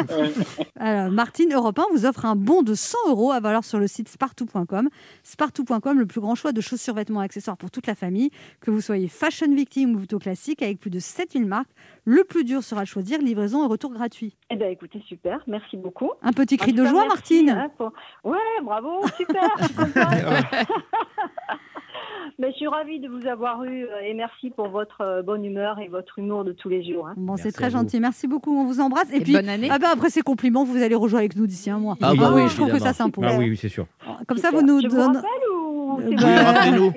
[0.80, 3.88] Alors, Martine Europe 1 vous offre un bon de 100 euros à valoir sur le
[3.88, 4.90] site spartou.com.
[5.24, 8.32] Spartou.com, le plus grand choix de chaussures, vêtements et accessoires pour toute la famille.
[8.60, 11.70] Que vous soyez fashion victime ou plutôt classique, avec plus de 7000 marques,
[12.06, 14.36] le plus dur sera de choisir livraison et retour gratuit.
[14.50, 16.12] Eh ben écoutez, super, merci beaucoup.
[16.22, 17.92] Un petit cri de joie, merci, Martine hein, pour-
[18.24, 19.96] Ouais, bravo, super, je suis contente.
[22.42, 25.46] Mais je suis ravie de vous avoir eu euh, et merci pour votre euh, bonne
[25.46, 27.08] humeur et votre humour de tous les jours.
[27.08, 27.14] hein.
[27.16, 28.00] Bon, c'est très gentil.
[28.00, 28.52] Merci beaucoup.
[28.60, 29.12] On vous embrasse.
[29.14, 29.68] Et, Et puis, bonne année.
[29.72, 31.98] ah bah, après ces compliments, vous allez rejoindre avec nous d'ici un mois.
[32.02, 33.24] Ah bah oui, je trouve que ça s'impose.
[33.28, 33.86] Ah oui, oui, c'est sûr.
[34.28, 34.98] Comme ça, vous nous donnez.
[35.18, 35.24] rappelle
[35.56, 36.94] ou Euh, bah, bon rappelez-nous.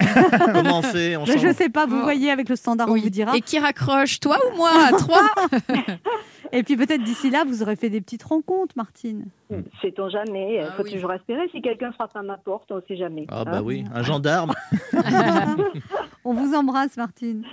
[0.54, 2.02] Comment on fait Mais je sais pas, vous Oh.
[2.04, 3.36] voyez avec le standard, on vous dira.
[3.36, 4.70] Et qui raccroche, toi ou moi?
[4.88, 5.28] À trois?
[6.52, 9.26] Et puis peut-être d'ici là, vous aurez fait des petites rencontres, Martine.
[9.80, 10.92] Sait-on jamais, il Ah faut oui.
[10.92, 11.48] toujours espérer.
[11.52, 13.26] Si quelqu'un frappe à ma porte, on ne sait jamais.
[13.28, 13.62] Ah bah hein.
[13.64, 14.52] oui, un gendarme.
[16.24, 17.44] On vous embrasse, Martine.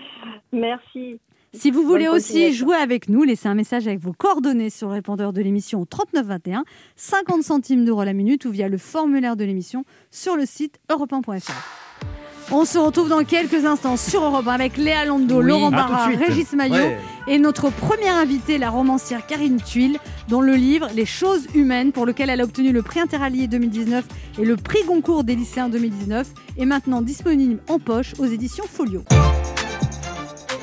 [0.54, 1.20] Merci.
[1.54, 4.88] Si vous voulez Bonne aussi jouer avec nous, laissez un message avec vos coordonnées sur
[4.88, 6.64] le répondeur de l'émission au 3921,
[6.96, 11.12] 50 centimes d'euros la minute ou via le formulaire de l'émission sur le site europe
[11.12, 11.52] 1.fr.
[12.50, 15.46] On se retrouve dans quelques instants sur Europe 1 avec Léa Londo, Oui.
[15.48, 16.08] Laurent Barra.
[16.08, 16.98] Régis Maillot Ouais.
[17.28, 22.06] et notre première invitée, la romancière Karine Tuile, dont le livre Les choses humaines, pour
[22.06, 24.06] lequel elle a obtenu le prix Interallié 2019
[24.40, 26.28] et le prix Goncourt des lycéens 2019,
[26.58, 29.04] est maintenant disponible en poche aux éditions Folio.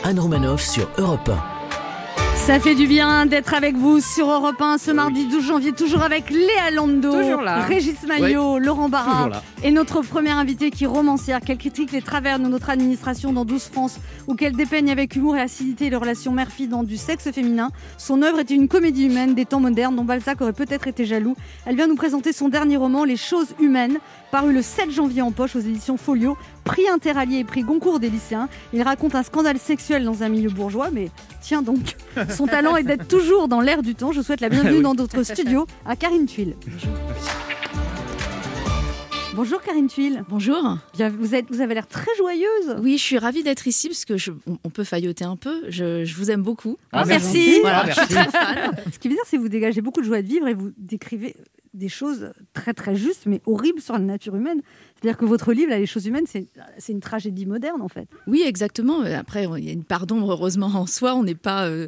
[0.04, 1.30] Anne Romanoff sur Europe
[2.48, 6.00] Ça fait du bien d'être avec vous sur Europe 1 ce mardi 12 janvier, toujours
[6.00, 7.12] avec Léa Lando.
[7.66, 9.28] Régis Maillot, Laurent Barra
[9.62, 13.44] et notre première invitée qui est romancière, qu'elle critique les travers de notre administration dans
[13.44, 17.30] 12 France ou qu'elle dépeigne avec humour et acidité les relations mère-fille dans du sexe
[17.30, 17.70] féminin.
[17.98, 21.36] Son œuvre est une comédie humaine des temps modernes dont Balzac aurait peut-être été jaloux.
[21.66, 23.98] Elle vient nous présenter son dernier roman, Les choses humaines,
[24.30, 28.10] paru le 7 janvier en poche aux éditions Folio, prix interallié et prix Goncourt des
[28.10, 28.48] lycéens.
[28.72, 31.96] Il raconte un scandale sexuel dans un milieu bourgeois, mais tiens donc,
[32.28, 34.12] son talent est d'être toujours dans l'air du temps.
[34.12, 34.82] Je souhaite la bienvenue Oui.
[34.82, 36.54] dans notre studio à Karine Tuile.
[39.34, 40.24] Bonjour Karine Tuile.
[40.28, 40.78] Bonjour.
[40.94, 42.76] Bien, vous, êtes, vous avez l'air très joyeuse.
[42.80, 44.32] Oui, je suis ravie d'être ici parce que je-
[44.64, 45.62] on, peut failloter un peu.
[45.68, 46.76] Je, je vous aime beaucoup.
[46.92, 47.60] Ah, merci.
[47.60, 48.72] Voilà, je suis très fan.
[48.92, 50.72] Ce qui veut dire, c'est que vous dégagez beaucoup de joie de vivre et vous
[50.76, 51.36] décrivez
[51.72, 54.60] des choses très très justes, mais horribles sur la nature humaine.
[55.00, 58.08] C'est-à-dire que votre livre, Les choses humaines, c'est une tragédie moderne en fait.
[58.26, 59.02] Oui, exactement.
[59.02, 61.14] Après, il y a une part d'ombre, heureusement, en soi.
[61.14, 61.86] On n'est pas euh,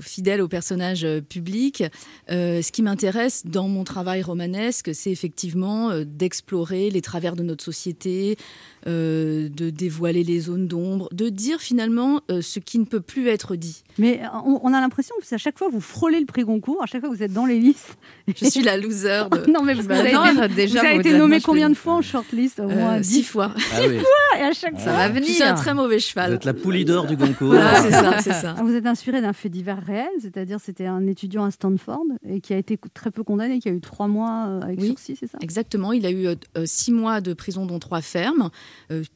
[0.00, 1.82] fidèle au personnage euh, public.
[2.30, 7.42] Euh, ce qui m'intéresse dans mon travail romanesque, c'est effectivement euh, d'explorer les travers de
[7.42, 8.36] notre société,
[8.86, 13.28] euh, de dévoiler les zones d'ombre, de dire finalement euh, ce qui ne peut plus
[13.28, 13.82] être dit.
[13.98, 16.82] Mais euh, on, on a l'impression que à chaque fois, vous frôlez le prix Goncourt,
[16.82, 17.96] à chaque fois, vous êtes dans les listes.
[18.28, 19.50] Je suis la loser de...
[19.50, 21.68] non, mais vous, Bah avez, non, été, déjà, vous avez vous été nommé je combien
[21.70, 23.52] de fois en shortlist Au euh, moins six 10 fois.
[23.56, 23.98] Ah oui.
[23.98, 24.92] fois, et à chaque Ça fois.
[24.92, 25.28] va Je venir.
[25.30, 26.32] suis un très mauvais Vous cheval.
[26.34, 27.48] êtes la poule d'or du Goncourt.
[27.48, 28.54] Voilà, c'est ça, c'est ça.
[28.58, 32.40] Ah, Vous êtes inspiré d'un fait divers réel, c'est-à-dire c'était un étudiant à Stanford et
[32.40, 34.88] qui a été très peu condamné, qui a eu trois mois avec Oui.
[34.88, 35.38] sursis, c'est ça?
[35.40, 36.34] Exactement, il a eu euh,
[36.66, 38.50] six mois de prison, dont trois fermes,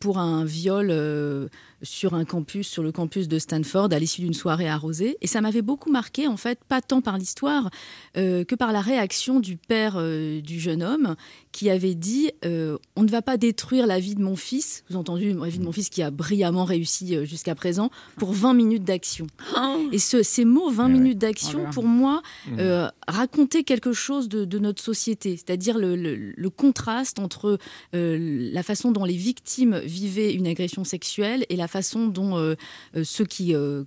[0.00, 1.48] pour un viol euh,
[1.82, 5.16] sur un campus, sur le campus de Stanford, à l'issue d'une soirée arrosée.
[5.20, 7.70] Et ça m'avait beaucoup marqué, en fait, pas tant par l'histoire
[8.16, 11.16] euh, que par la réaction du père euh, du jeune homme,
[11.52, 14.96] qui avait dit euh, On ne va pas détruire la vie de mon fils, vous
[14.96, 18.54] entendu, la vie de mon fils qui a brillamment réussi euh, jusqu'à présent, pour 20
[18.54, 19.26] minutes d'action.
[19.92, 20.98] Et ce, ces mots, 20 Ouais, ouais.
[20.98, 22.56] minutes d'action, pour moi, Mmh.
[22.58, 27.58] euh, raconter quelque chose de, de notre société, c'est-à-dire le, le- le contraste entre
[27.94, 32.54] euh, la façon dont les victimes vivaient une agression sexuelle et la façon dont euh,
[32.96, 33.84] euh, ceux qui euh,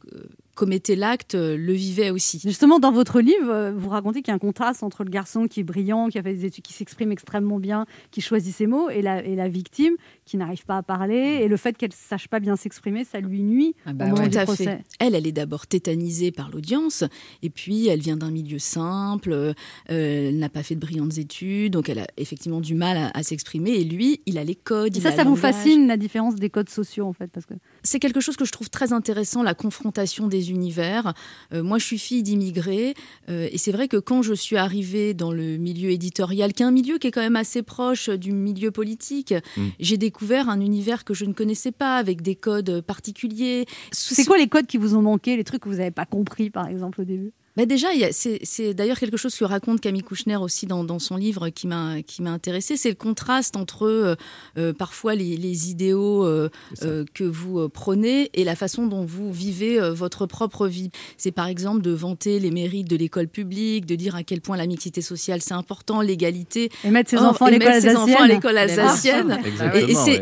[0.55, 2.39] commettaient l'acte le vivaient aussi.
[2.43, 5.61] Justement, dans votre livre, vous racontez qu'il y a un contraste entre le garçon qui
[5.61, 8.87] est brillant, qui a fait des études, qui s'exprime extrêmement bien, qui choisit ses mots,
[8.89, 11.95] et la, et la victime qui n'arrive pas à parler, et le fait qu'elle ne
[11.95, 14.29] sache pas bien s'exprimer, ça lui nuit Ah bah au moment ouais.
[14.29, 14.63] du Tout à procès.
[14.65, 14.83] fait.
[14.99, 17.03] Elle, elle est d'abord tétanisée par l'audience,
[17.41, 19.53] et puis elle vient d'un milieu simple, euh,
[19.87, 23.23] elle n'a pas fait de brillantes études, donc elle a effectivement du mal à, à
[23.23, 23.71] s'exprimer.
[23.71, 24.95] Et lui, il a les codes.
[24.95, 27.47] Et il ça, a ça vous fascine, la différence des codes sociaux, en fait, parce
[27.47, 31.13] que c'est quelque chose que je trouve très intéressant, la confrontation des univers.
[31.53, 32.93] Euh, moi, je suis fille d'immigrés,
[33.29, 36.65] euh, et c'est vrai que quand je suis arrivée dans le milieu éditorial, qui est
[36.65, 39.67] un milieu qui est quand même assez proche du milieu politique, Mm.
[39.79, 43.65] j'ai découvert un univers que je ne connaissais pas, avec des codes particuliers.
[43.91, 46.49] c'est quoi les codes qui vous ont manqué, les trucs que vous n'avez pas compris,
[46.49, 47.31] par exemple, au début?
[47.55, 50.65] Bah déjà, il y a- c'est c'est d'ailleurs quelque chose que raconte Camille Kouchner aussi
[50.65, 52.77] dans, dans son livre qui m'a qui m'a intéressé.
[52.77, 54.15] C'est le contraste entre euh,
[54.57, 56.49] euh, parfois les, les idéaux euh,
[56.81, 60.89] euh, que vous euh, prenez et la façon dont vous vivez euh, votre propre vie.
[61.17, 64.57] C'est par exemple de vanter les mérites de l'école publique, de dire à quel point
[64.57, 67.95] la mixité sociale c'est important, l'égalité, Et mettre ses enfants à et l'école mettre ses
[67.95, 69.39] enfants à alsacienne alsacienne.
[69.75, 70.21] Et, et c'est ouais.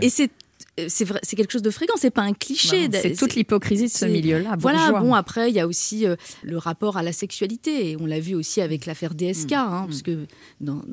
[0.78, 1.96] Et c'est c'est vrai, c'est quelque chose de fréquent.
[1.98, 2.88] C'est pas un cliché.
[2.92, 4.56] C'est toute l'hypocrisie de ce milieu-là.
[4.60, 7.90] Voilà, bon, après, il y a aussi euh, le rapport à la sexualité.
[7.90, 10.28] Et on l'a vu aussi avec l'affaire DSK, hein, parce que
[10.60, 10.84] dans,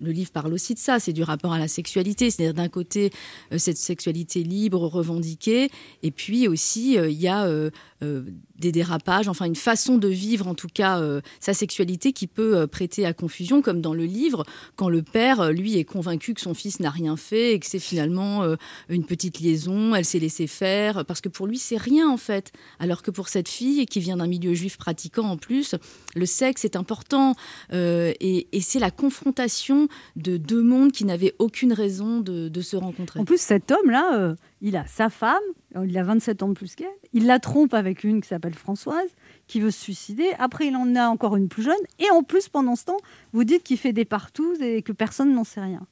[0.00, 2.30] le livre parle aussi de ça, c'est du rapport à la sexualité.
[2.30, 3.10] C'est-à-dire, d'un côté,
[3.52, 5.70] euh, cette sexualité libre, revendiquée,
[6.02, 10.08] et puis aussi, euh, il y a euh, euh, des dérapages, enfin, une façon de
[10.08, 13.94] vivre, en tout cas, euh, sa sexualité qui peut euh, prêter à confusion, comme dans
[13.94, 14.44] le livre,
[14.76, 17.66] quand le père, euh, lui, est convaincu que son fils n'a rien fait et que
[17.66, 18.56] c'est finalement euh,
[18.88, 22.52] une petite liaison, elle s'est laissée faire, parce que pour lui, c'est rien, en fait.
[22.78, 25.74] Alors que pour cette fille, qui vient d'un milieu juif pratiquant en plus,
[26.14, 27.34] le sexe est important.
[27.72, 33.20] euh, et c'est la confrontation de deux mondes qui n'avaient aucune raison de, se rencontrer.
[33.20, 35.38] En plus, cet homme-là, euh, il a sa femme,
[35.86, 39.08] il a 27 ans de plus qu'elle, il la trompe avec une qui s'appelle Françoise,
[39.46, 40.26] qui veut se suicider.
[40.38, 41.74] Après, il en a encore une plus jeune.
[42.00, 42.96] Et en plus, pendant ce temps,
[43.32, 45.86] vous dites qu'il fait des partout et que personne n'en sait rien.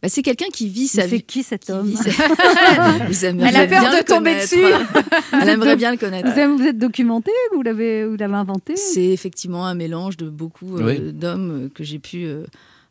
[0.00, 1.24] Bah, c'est quelqu'un qui vit sa vie.
[1.24, 2.08] qui cet qui homme sa-
[3.08, 4.42] Vous aimeriez Elle a peur bien de le tomber connaître.
[4.54, 5.10] dessus.
[5.42, 6.28] Elle aimerait bien le connaître.
[6.56, 8.76] vous, êtes documenté Vous l'avez inventé?
[8.76, 11.12] C'est effectivement un mélange de beaucoup euh, Oui.
[11.12, 12.44] d'hommes que j'ai pu euh,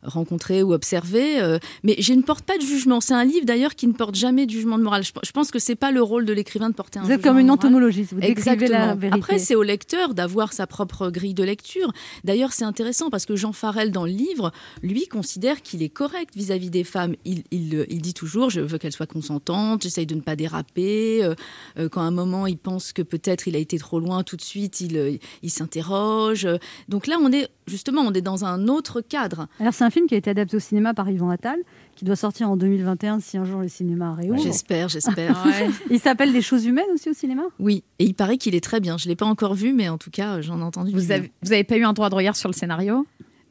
[0.03, 1.41] rencontré ou observé.
[1.41, 3.01] euh, mais je ne porte pas de jugement.
[3.01, 5.03] C'est un livre d'ailleurs qui ne porte jamais de jugement de morale.
[5.03, 7.17] Je, je pense que c'est pas le rôle de l'écrivain de porter un Vous êtes
[7.19, 8.69] jugement comme une entomologiste, vous Exactement.
[8.79, 9.17] la vérité.
[9.17, 11.91] Après, c'est au lecteur d'avoir sa propre grille de lecture.
[12.23, 14.51] D'ailleurs, c'est intéressant parce que Jean Farel, dans le livre,
[14.83, 17.15] lui, considère qu'il est correct vis-à-vis des femmes.
[17.25, 21.23] Il, il, il dit toujours Je veux qu'elles soient consentantes, j'essaye de ne pas déraper.
[21.23, 21.36] Euh,
[21.79, 24.36] euh, quand à un moment, il pense que peut-être il a été trop loin, tout
[24.36, 26.45] de suite, il, euh, il s'interroge.
[26.45, 26.57] Euh,
[26.88, 29.47] Donc là, on est justement, on est dans un autre cadre.
[29.60, 31.58] Alors, c'est un film qui a été adapté au cinéma par Yvan Attal,
[31.95, 34.41] qui doit sortir en 2021 si un jour les cinémas réouvrent.
[34.41, 35.43] J'espère, j'espère.
[35.91, 37.43] Il s'appelle Les choses humaines aussi au cinéma?
[37.60, 38.97] Oui, et il paraît qu'il est très bien.
[38.97, 40.91] Je ne l'ai pas encore vu, mais en tout cas, j'en ai entendu.
[40.91, 41.15] du Vous bien.
[41.17, 43.06] avez, vous avez pas eu un droit de regard sur le scénario?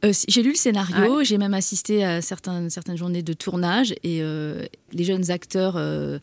[0.04, 3.92] Euh, si- j'ai lu le scénario, j'ai même assisté à certaines, certaines journées de tournage
[4.04, 6.18] et euh, les jeunes acteurs euh,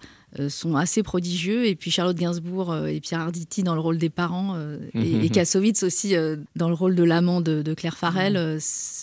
[0.49, 1.65] sont assez prodigieux.
[1.67, 5.25] Et puis Charlotte Gainsbourg euh, et Pierre Arditi dans le rôle des parents euh, et,
[5.25, 8.35] et Kassovitz aussi euh, dans le rôle de l'amant de, de Claire Farrell.
[8.37, 8.59] euh,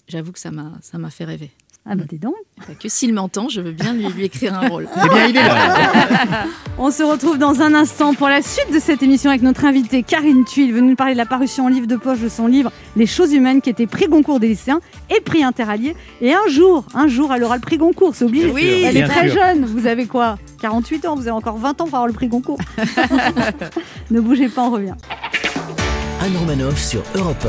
[0.08, 1.50] J'avoue que ça m'a fait rêver.
[1.92, 2.36] Ah bah dis donc.
[2.64, 4.86] Fait que s'il m'entend, je veux bien lui, lui écrire un rôle.
[4.96, 6.46] Eh bien, il est là.
[6.78, 10.04] On se retrouve dans un instant pour la suite de cette émission avec notre invitée
[10.04, 12.70] Karine Tuile, venue nous parler de la parution en livre de poche de son livre
[12.94, 15.96] Les choses humaines qui était prix Goncourt des lycéens et prix interallié.
[16.20, 18.52] Et un jour, un jour, elle aura le prix Goncourt, c'est obligé.
[18.52, 19.40] Oui, elle est très sûr.
[19.40, 19.64] jeune.
[19.64, 22.60] Vous avez quoi 48 ans, vous avez encore 20 ans pour avoir le prix Goncourt.
[24.12, 24.94] ne bougez pas, on revient.
[26.20, 27.48] Anne Romanoff sur Europe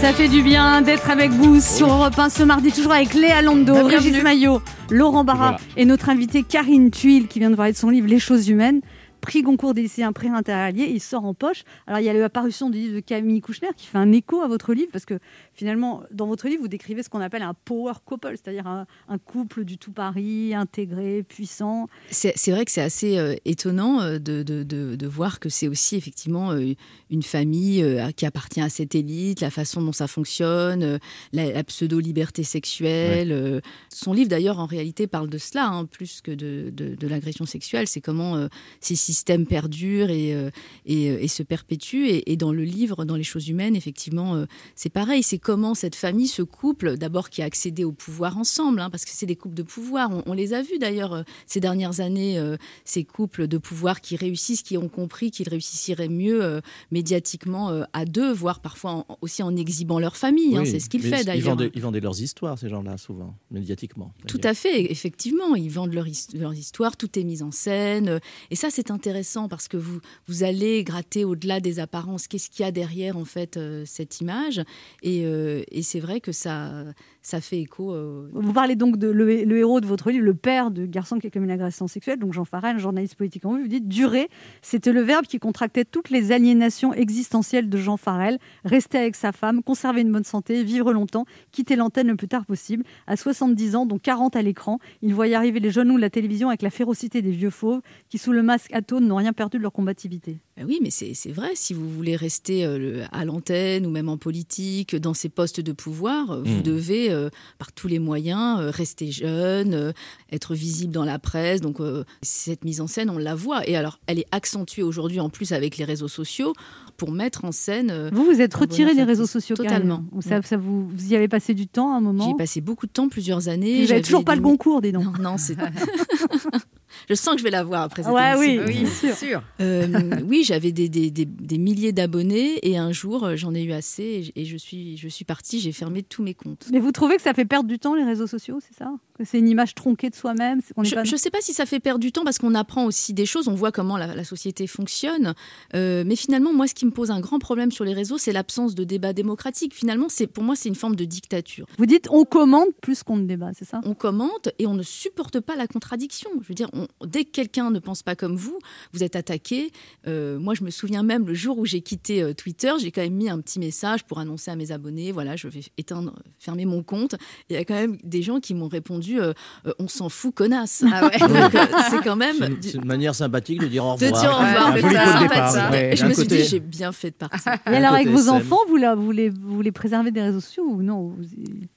[0.00, 3.42] Ça fait du bien d'être avec vous sur Europe 1 ce mardi, toujours avec Léa
[3.42, 3.96] Lando, Bienvenue.
[3.96, 5.58] Régis Maillot, Laurent Barra Voilà.
[5.76, 8.80] et notre invitée Karine Tuile qui vient de parler de son livre Les choses humaines.
[9.20, 11.62] Prix Goncourt des lycéens, prix interallié, il sort en poche.
[11.86, 14.40] Alors il y a la parution du livre de Camille Kouchner qui fait un écho
[14.40, 15.18] à votre livre parce que
[15.54, 19.18] finalement dans votre livre vous décrivez ce qu'on appelle un power couple, c'est-à-dire un, un
[19.18, 21.88] couple du tout Paris, intégré, puissant.
[22.10, 25.48] C'est c'est vrai que c'est assez euh, étonnant euh, de, de- de- de voir que
[25.48, 26.72] c'est aussi effectivement euh,
[27.10, 30.98] une famille euh, qui appartient à cette élite, la façon dont ça fonctionne, euh,
[31.32, 33.32] la, la pseudo-liberté sexuelle.
[33.32, 33.60] euh.
[33.92, 37.44] Son livre d'ailleurs en réalité parle de cela, hein, plus que de, de- de l'agression
[37.46, 37.86] sexuelle.
[37.86, 38.48] C'est comment euh,
[38.80, 40.50] ces systèmes perdurent et, euh,
[40.86, 42.06] et, euh, et se perpétuent.
[42.08, 45.22] Et, et dans le livre, dans les choses humaines, effectivement, euh, c'est pareil.
[45.22, 49.04] C'est comment cette famille, ce couple, d'abord qui a accédé au pouvoir ensemble, hein, parce
[49.04, 50.10] que c'est des couples de pouvoir.
[50.10, 54.16] On, on les a vus d'ailleurs ces dernières années, euh, ces couples de pouvoir qui
[54.16, 56.60] réussissent, qui ont compris qu'ils réussissent mieux euh,
[57.04, 60.56] médiatiquement euh, à deux, voire parfois en- aussi en exhibant leur famille.
[60.56, 60.64] hein.
[60.66, 61.56] C'est ce qu'il fait d'ailleurs.
[61.74, 64.12] ils vendaient leurs histoires, ces gens-là, souvent, médiatiquement.
[64.26, 68.20] Tout à fait, effectivement, ils vendent leur, his- leur histoire, tout est mis en scène.
[68.50, 72.28] Et ça, c'est intéressant parce que vous, vous allez gratter au-delà des apparences.
[72.28, 74.60] Qu'est-ce qu'il y a derrière, en fait, euh, cette image?
[75.02, 76.84] Et, euh, et c'est vrai que ça,
[77.22, 77.94] ça fait écho.
[77.94, 81.18] euh, Vous parlez donc de le, le héros de votre livre, le père de garçon
[81.18, 83.88] qui a commis une agression sexuelle, donc Jean Farel, journaliste politique en vue, vous dites
[83.88, 84.28] durer,
[84.60, 89.32] c'était le verbe qui contractait toutes les aliénations existentielles de Jean Farel, rester avec sa
[89.32, 92.84] femme, conserver une bonne santé, vivre longtemps, quitter l'antenne le plus tard possible.
[93.06, 96.48] À 70 ans, dont 40 à l'écran, il voyait arriver les genoux de la télévision
[96.48, 99.72] avec la férocité des vieux fauves qui, sous le masque n'ont rien perdu de leur
[99.72, 100.38] combativité.
[100.56, 104.08] Ben oui, mais c'est vrai, si vous voulez rester euh, le- à l'antenne ou même
[104.08, 106.62] en politique, dans ces postes de pouvoir, euh, vous Mm.
[106.62, 109.92] devez, euh, par tous les moyens, euh, rester jeune, euh,
[110.32, 111.60] être visible dans la presse.
[111.60, 113.66] Donc, euh, cette mise en scène, on la voit.
[113.68, 116.52] Et alors, elle est accentuée aujourd'hui, en plus, avec les réseaux sociaux,
[116.96, 117.90] pour mettre en scène.
[117.90, 120.04] euh, Vous, vous êtes retiré des réseaux sociaux Totalement.
[120.20, 122.60] ça, ça vous, vous y avez passé du temps à un moment J'y ai passé
[122.60, 123.66] beaucoup de temps, plusieurs années.
[123.72, 125.04] Vous n'avez J'avais toujours pas des- le Goncourt, dis donc.
[125.04, 125.56] Non, non, c'est.
[127.10, 128.64] Je sens que je vais l'avoir après cette Ouais, émission.
[128.66, 129.42] oui, bien sûr.
[129.60, 133.62] Euh, oui, j'avais des, des- des- des milliers d'abonnés et un jour, euh, j'en ai
[133.64, 136.68] eu assez et je suis, je suis partie, j'ai fermé tous mes comptes.
[136.72, 138.92] Mais vous trouvez que ça fait perdre du temps les réseaux sociaux, c'est ça?
[139.24, 142.00] C'est une image tronquée de soi-même Je pas- ne sais pas si ça fait perdre
[142.00, 145.34] du temps parce qu'on apprend aussi des choses, on voit comment la, la société fonctionne.
[145.74, 148.32] Euh, mais finalement, moi, ce qui me pose un grand problème sur les réseaux, c'est
[148.32, 149.74] l'absence de débat démocratique.
[149.74, 151.66] Finalement, c'est pour moi, c'est une forme de dictature.
[151.78, 153.80] Vous dites on commande plus qu'on ne débat, c'est ça?
[153.84, 156.30] On commente et on ne supporte pas la contradiction.
[156.42, 158.58] Je veux dire, on- dès que quelqu'un ne pense pas comme vous,
[158.92, 159.70] vous êtes attaqué.
[160.06, 163.02] Euh, moi, je me souviens même le jour où j'ai quitté euh, Twitter, j'ai quand
[163.02, 166.64] même mis un petit message pour annoncer à mes abonnés, voilà, je vais éteindre, fermer
[166.64, 167.14] mon compte.
[167.48, 169.32] Il y a quand même des gens qui m'ont répondu, euh,
[169.66, 170.84] Euh, on s'en fout, connasse.
[170.92, 171.10] Ah ouais.
[171.22, 174.20] Euh, c'est quand même C'est une, manière sympathique de dire au de revoir.
[174.20, 175.70] dire au revoir, de départ, sympathique.
[175.72, 175.92] ouais.
[175.92, 177.52] Et je me suis côté- dit, j'ai bien fait de partir.
[177.66, 178.34] Et alors avec vos SM.
[178.34, 181.14] enfants, vous, la- vous, les, vous les préservez des réseaux sociaux ou non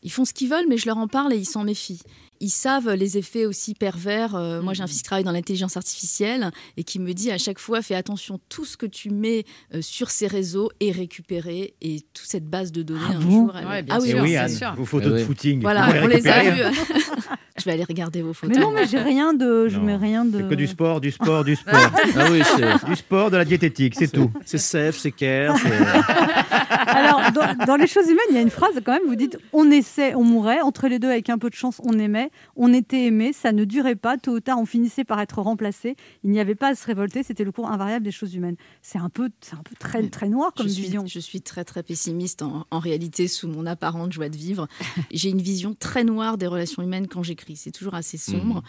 [0.04, 2.02] Ils font ce qu'ils veulent, mais je leur en parle et ils s'en méfient.
[2.46, 4.36] Ils savent les effets aussi pervers.
[4.36, 7.38] Euh, Moi, j'ai un fils qui travaille dans l'intelligence artificielle et qui me dit à
[7.38, 11.74] chaque fois fais attention, tout ce que tu mets euh, sur ces réseaux est récupéré
[11.82, 13.54] et toute cette base de données Ah un bon jour.
[13.58, 14.74] elle- Ouais, bien ah sûr, oui, c'est sûr.
[14.76, 15.62] vos photos Eh de footing.
[15.62, 16.76] Voilà, on les a vus.
[17.58, 18.58] je vais aller regarder vos photos.
[18.58, 19.84] Mais non, mais j'ai rien de, je Non.
[19.86, 20.40] mets rien de.
[20.40, 21.80] C'est que du sport, du sport, du sport.
[22.18, 24.30] Ah oui, c'est- du sport, de la diététique, c'est tout.
[24.46, 25.56] c'est safe, c'est care.
[26.94, 29.08] Alors, dans, dans les choses humaines, il y a une phrase quand même.
[29.08, 30.62] Vous dites on essaie, on mourait.
[30.62, 32.30] Entre les deux, avec un peu de chance, on aimait.
[32.56, 33.34] On était aimé.
[33.34, 34.18] Ça ne durait pas.
[34.18, 35.96] Tôt ou tard, on finissait par être remplacé.
[36.24, 37.24] Il n'y avait pas à se révolter.
[37.24, 38.56] C'était le cours invariable des choses humaines.
[38.82, 41.06] C'est un peu, c'est un peu très, très noir comme je suis, vision.
[41.06, 44.68] Je suis très très pessimiste en, en réalité sous mon apparente joie de vivre.
[45.12, 47.56] J'ai une vision très noire des relations humaines quand j'écris.
[47.56, 48.56] C'est toujours assez sombre.
[48.56, 48.62] Mhm.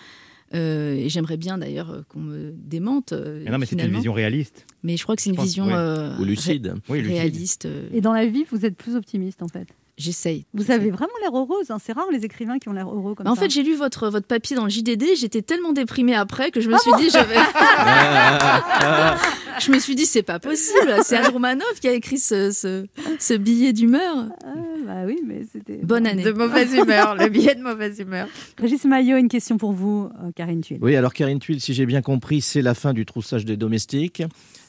[0.55, 3.13] Euh, et j'aimerais bien d'ailleurs euh, qu'on me démente.
[3.13, 4.67] euh, Mais non, mais c'est une vision réaliste.
[4.83, 5.73] Mais je crois que c'est une pense, vision ouais.
[5.75, 6.67] euh, Ou lucide.
[6.69, 7.17] ré- Oui, lucide.
[7.17, 7.67] réaliste.
[7.67, 9.67] euh, Et dans la vie, vous êtes plus optimiste en fait.
[9.97, 10.45] J'essaye.
[10.55, 11.71] Vous avez vraiment l'air heureuse.
[11.71, 11.79] hein.
[11.81, 13.43] C'est rare les écrivains qui ont l'air heureux comme en ça.
[13.43, 15.05] fait, j'ai lu votre, votre papier dans le JDD.
[15.17, 17.37] J'étais tellement déprimée après que je Ah me suis dit, je vais.
[19.61, 20.95] je me suis dit, c'est pas possible.
[21.05, 22.87] C'est Anne Romanoff qui a écrit ce, ce,
[23.21, 24.27] ce billet d'humeur.
[24.45, 24.49] Ah,
[24.85, 25.79] bah oui, mais c'était.
[25.83, 26.23] Bonne année.
[26.25, 28.27] De mauvaise humeur, le billet de mauvaise humeur.
[28.59, 30.79] Régis Maillot, une question pour vous, euh, Karine Thuil.
[30.83, 34.23] Oui, alors Karine Tuile, si j'ai bien compris, c'est la fin du troussage des domestiques.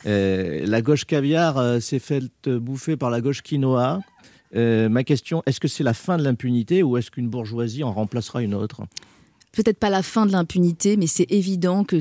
[0.05, 4.01] Euh, la gauche caviar euh, s'est faite bouffer par la gauche quinoa.
[4.55, 7.91] Euh, ma question, est-ce que c'est la fin de l'impunité ou est-ce qu'une bourgeoisie en
[7.91, 8.83] remplacera une autre?
[9.55, 11.95] Peut-être pas la fin de l'impunité, mais c'est évident que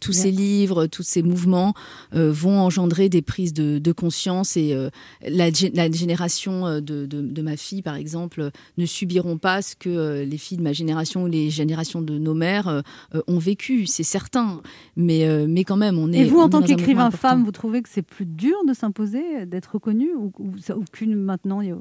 [0.00, 1.74] tous ces livres, tous ces mouvements
[2.14, 4.88] euh, vont engendrer des prises de, de conscience et euh,
[5.28, 9.62] la, gé- la génération euh, de, de- de ma fille, par exemple, ne subiront pas
[9.62, 12.82] ce que euh, les filles de ma génération ou les générations de nos mères
[13.26, 14.60] ont vécu, c'est certain.
[14.96, 16.18] Mais, mais quand même, on est.
[16.20, 19.74] Et vous, en tant qu'écrivain femme, vous trouvez que c'est plus dur de s'imposer, d'être
[19.74, 20.74] reconnu ou, ou ça-
[21.06, 21.78] maintenant il y a-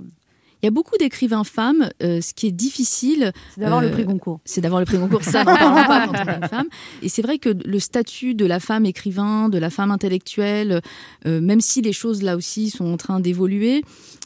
[0.64, 1.90] Il y a beaucoup d'écrivains femmes.
[2.02, 4.40] euh, ce qui est difficile, C'est d'avoir le Euh, prix Goncourt.
[4.46, 5.22] c'est d'avoir le prix Goncourt.
[5.24, 6.68] Ça, n'en parlons pas quand on est une femme.
[7.02, 10.82] Et c'est vrai que le statut de la femme écrivain, de la femme intellectuelle,
[11.28, 13.84] euh, même si les choses là aussi sont en train d'évoluer,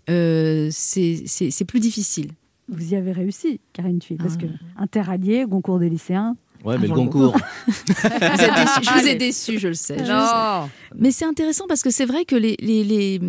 [0.07, 2.31] c'est plus difficile.
[2.69, 4.41] Vous y avez réussi, Karine Thuil, parce Ah.
[4.41, 4.47] que
[4.81, 6.35] interallié, Goncourt des lycéens.
[6.63, 7.37] Ouais, mais le Avant le concours.
[7.67, 8.81] Vous êtes déçus.
[8.83, 9.97] Je vous ai déçu, je le sais.
[9.97, 10.69] Non.
[10.95, 13.21] Mais c'est intéressant parce que c'est vrai que les, les, les,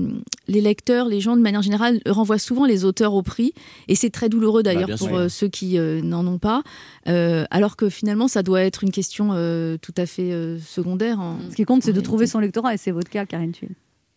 [0.49, 3.53] les lecteurs, les gens de manière générale, renvoient souvent les auteurs au prix.
[3.89, 5.17] Et c'est très douloureux d'ailleurs bien pour sûr.
[5.17, 6.63] euh, ceux qui euh, n'en ont pas.
[7.09, 11.21] Euh, alors que finalement, ça doit être une question euh, tout à fait euh, secondaire.
[11.21, 13.71] en- Ce qui compte, c'est de trouver son lectorat, et c'est votre cas, Karine Thuil.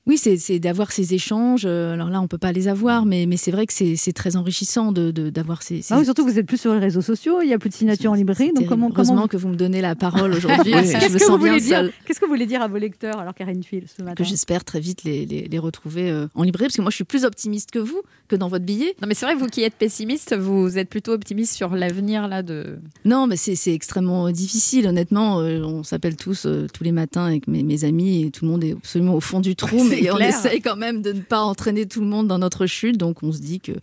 [0.08, 1.64] Oui, c'est d'avoir ces échanges.
[1.66, 4.36] Euh, Alors là, on peut pas les avoir, mais, mais c'est vrai que c'est très
[4.36, 5.82] enrichissant d'avoir de, d'avoir ces.
[5.82, 7.60] ces- Ah oui, surtout que vous êtes plus sur les réseaux sociaux, il n'y a
[7.60, 8.48] plus de signature en librairie.
[8.48, 8.70] Donc terrible.
[8.70, 9.28] comment, Heureusement comment...
[9.28, 10.74] que vous me donnez la parole aujourd'hui.
[10.74, 10.82] Oui.
[10.92, 11.90] Qu'est-ce me que, vous voulez dire.
[12.06, 14.64] Qu'est-ce que vous voulez dire à vos lecteurs, alors Karine Thuil, ce matin Que j'espère
[14.64, 17.24] très vite les, les, les retrouver euh, en librairie, parce que moi, je suis plus
[17.24, 18.96] optimiste que vous, que dans votre billet.
[19.02, 22.42] Non, mais c'est vrai, vous qui êtes pessimiste, vous êtes plutôt optimiste sur l'avenir là
[22.42, 22.80] de.
[23.06, 25.42] Non, mais c'est c'est extrêmement difficile, honnêtement.
[25.42, 28.52] Euh, on s'appelle tous euh, tous les matins avec mes, mes amis et tout le
[28.52, 31.41] monde est absolument au fond du trou, Mais on essaye quand même de ne pas
[31.41, 32.97] entraîner tout le monde dans notre chute.
[32.97, 33.73] Donc on se dit que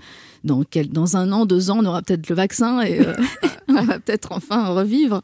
[0.45, 3.15] dans, quel, dans un an, deux ans, on aura peut-être le vaccin et euh,
[3.69, 5.23] on va peut-être enfin revivre.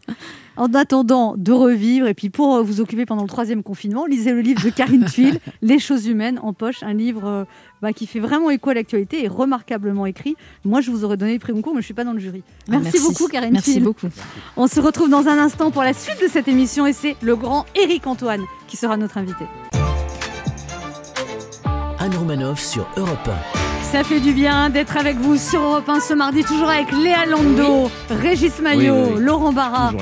[0.56, 4.32] En attendant de revivre, et puis pour euh, vous occuper pendant le troisième confinement, lisez
[4.32, 7.44] le livre de Karine Thuil, Les choses humaines en poche, un livre euh,
[7.82, 10.36] bah, qui fait vraiment écho à l'actualité et remarquablement écrit.
[10.64, 12.42] Moi, je vous aurais donné le prix Goncourt, mais je suis pas dans le jury.
[12.70, 13.82] Ah, Merci, beaucoup, Karine Merci Thuil.
[13.82, 14.08] beaucoup.
[14.56, 17.34] On se retrouve dans un instant pour la suite de cette émission, et c'est le
[17.34, 19.44] grand Éric Antoine qui sera notre invité.
[22.56, 23.28] Sur Europe
[23.82, 27.26] Ça fait du bien d'être avec vous sur Europe 1 ce mardi, toujours avec Léa
[27.26, 29.22] Lando, Régis Maillot, Oui, oui, oui.
[29.22, 29.92] Laurent Barra.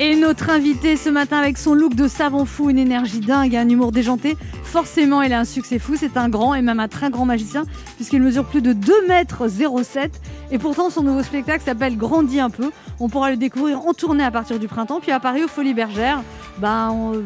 [0.00, 3.68] Et notre invité ce matin avec son look de savant fou, une énergie dingue, un
[3.68, 4.36] humour déjanté.
[4.62, 5.94] Forcément, il a un succès fou.
[5.98, 7.64] C'est un grand et même un très grand magicien
[7.96, 10.12] puisqu'il mesure plus de 2 mètres 07.
[10.52, 12.70] Et pourtant, son nouveau spectacle s'appelle Grandis un peu.
[13.00, 15.74] On pourra le découvrir en tournée à partir du printemps, puis à Paris aux Folies
[15.74, 16.22] Bergères.
[16.58, 17.22] Bah, on,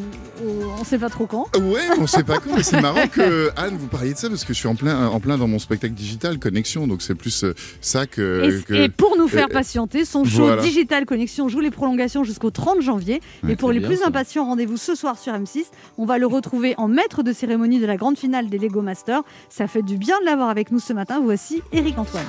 [0.79, 1.47] on, sait pas trop quand.
[1.57, 4.43] Ouais, on sait pas quand, mais c'est marrant que Anne vous parliez de ça parce
[4.43, 7.43] que je suis en plein, en plein dans mon spectacle digital Connexion, donc c'est plus
[7.43, 8.43] euh, ça que.
[8.59, 10.61] Et, que- et pour nous faire patienter, son show voilà.
[10.61, 13.21] Digital Connexion joue les prolongations jusqu'au 30 janvier.
[13.43, 14.07] Ouais, et pour les bien, plus ça.
[14.07, 15.65] impatients, rendez-vous ce soir sur M6.
[15.97, 19.23] On va le retrouver en maître de cérémonie de la grande finale des Lego Masters.
[19.49, 21.21] Ça fait du bien de l'avoir avec nous ce matin.
[21.23, 22.25] Voici Eric Antoine.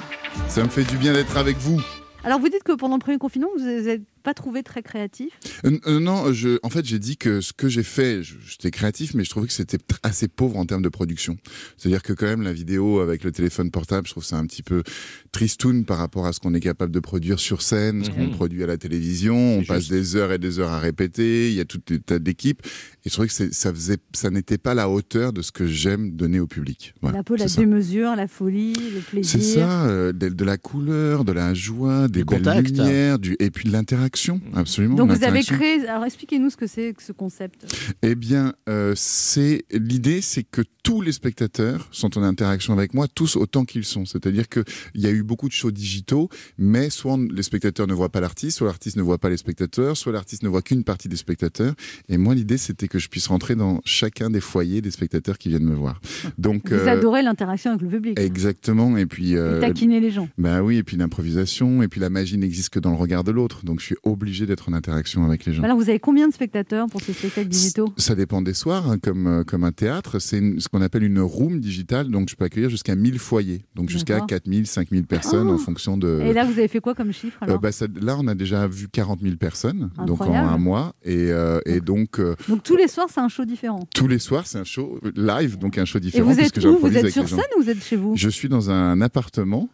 [0.49, 1.81] Ça me fait du bien d'être avec vous.
[2.25, 5.29] Alors vous dites que pendant le premier confinement, vous n'êtes pas trouvé très créatif?
[5.65, 9.15] Euh, euh, non, je, en fait, j'ai dit que ce que j'ai fait, j'étais créatif,
[9.15, 11.37] mais je trouvais que c'était assez pauvre en termes de production.
[11.77, 14.63] C'est-à-dire que quand même, la vidéo avec le téléphone portable, je trouve ça un petit
[14.63, 14.83] peu
[15.31, 18.31] tristoun par rapport à ce qu'on est capable de produire sur scène, ce qu'on Mhm.
[18.33, 19.59] produit à la télévision.
[19.59, 21.51] On passe des heures et des heures à répéter.
[21.51, 22.63] Il y a tout un tas d'équipes.
[23.05, 25.67] Et je trouvais que c'est- ça faisait, ça n'était pas la hauteur de ce que
[25.67, 26.95] j'aime donner au public.
[27.03, 27.61] Voilà, un peu la ça.
[27.61, 29.31] démesure, la folie, le plaisir.
[29.41, 32.71] C'est ça, euh, de, de la couleur, de la joie, des Du belles contact.
[32.71, 34.14] lumières, du, et puis de l'interaction.
[34.55, 34.97] Absolument.
[34.97, 35.87] Donc vous avez créé.
[35.89, 37.67] Alors expliquez-nous ce que c'est que ce concept.
[38.03, 43.07] Eh bien, euh, c'est l'idée, c'est que tous les spectateurs sont en interaction avec moi,
[43.09, 44.05] tous autant qu'ils sont.
[44.05, 44.63] C'est-à-dire que
[44.95, 48.21] il y a eu beaucoup de shows digitaux, mais soit les spectateurs ne voient pas
[48.21, 51.17] l'artiste, soit l'artiste ne voit pas les spectateurs, soit l'artiste ne voit qu'une partie des
[51.17, 51.75] spectateurs.
[52.09, 55.49] Et moi, l'idée, c'était que je puisse rentrer dans chacun des foyers des spectateurs qui
[55.49, 56.01] viennent me voir.
[56.37, 58.19] Donc, Vous euh, adorez l'interaction avec le public.
[58.19, 58.97] exactement.
[58.99, 60.29] Et puis, Et euh, taquiner les gens.
[60.37, 63.31] bah oui, et puis l'improvisation, et puis la magie n'existe que dans le regard de
[63.33, 63.65] l'autre.
[63.65, 65.63] Donc, je suis obligé d'être en interaction avec les gens.
[65.63, 67.93] Alors vous avez combien de spectateurs pour ces spectacles digitaux?
[67.97, 70.19] Ça dépend des soirs, hein, comme, euh, comme un théâtre.
[70.19, 73.89] C'est ce qu'on appelle une room digitale, donc je peux accueillir jusqu'à 1000 foyers, donc
[73.91, 74.27] jusqu'à D'accord.
[74.29, 75.55] 4000, 5000 personnes Oh.
[75.55, 76.21] en fonction de...
[76.23, 78.67] Et là vous avez fait quoi comme chiffre Euh, bah, ça- là, on a déjà
[78.67, 80.95] vu 40 000 personnes, donc en un mois.
[81.05, 83.81] Et, euh, et donc, euh, Donc tous les soirs c'est un show différent.
[83.95, 86.31] tous les soirs, c'est un show live, donc un show Et différent.
[86.31, 86.79] vous êtes où?
[86.81, 88.15] Vous êtes sur scène ou vous êtes chez vous?
[88.17, 89.69] Je suis dans un appartement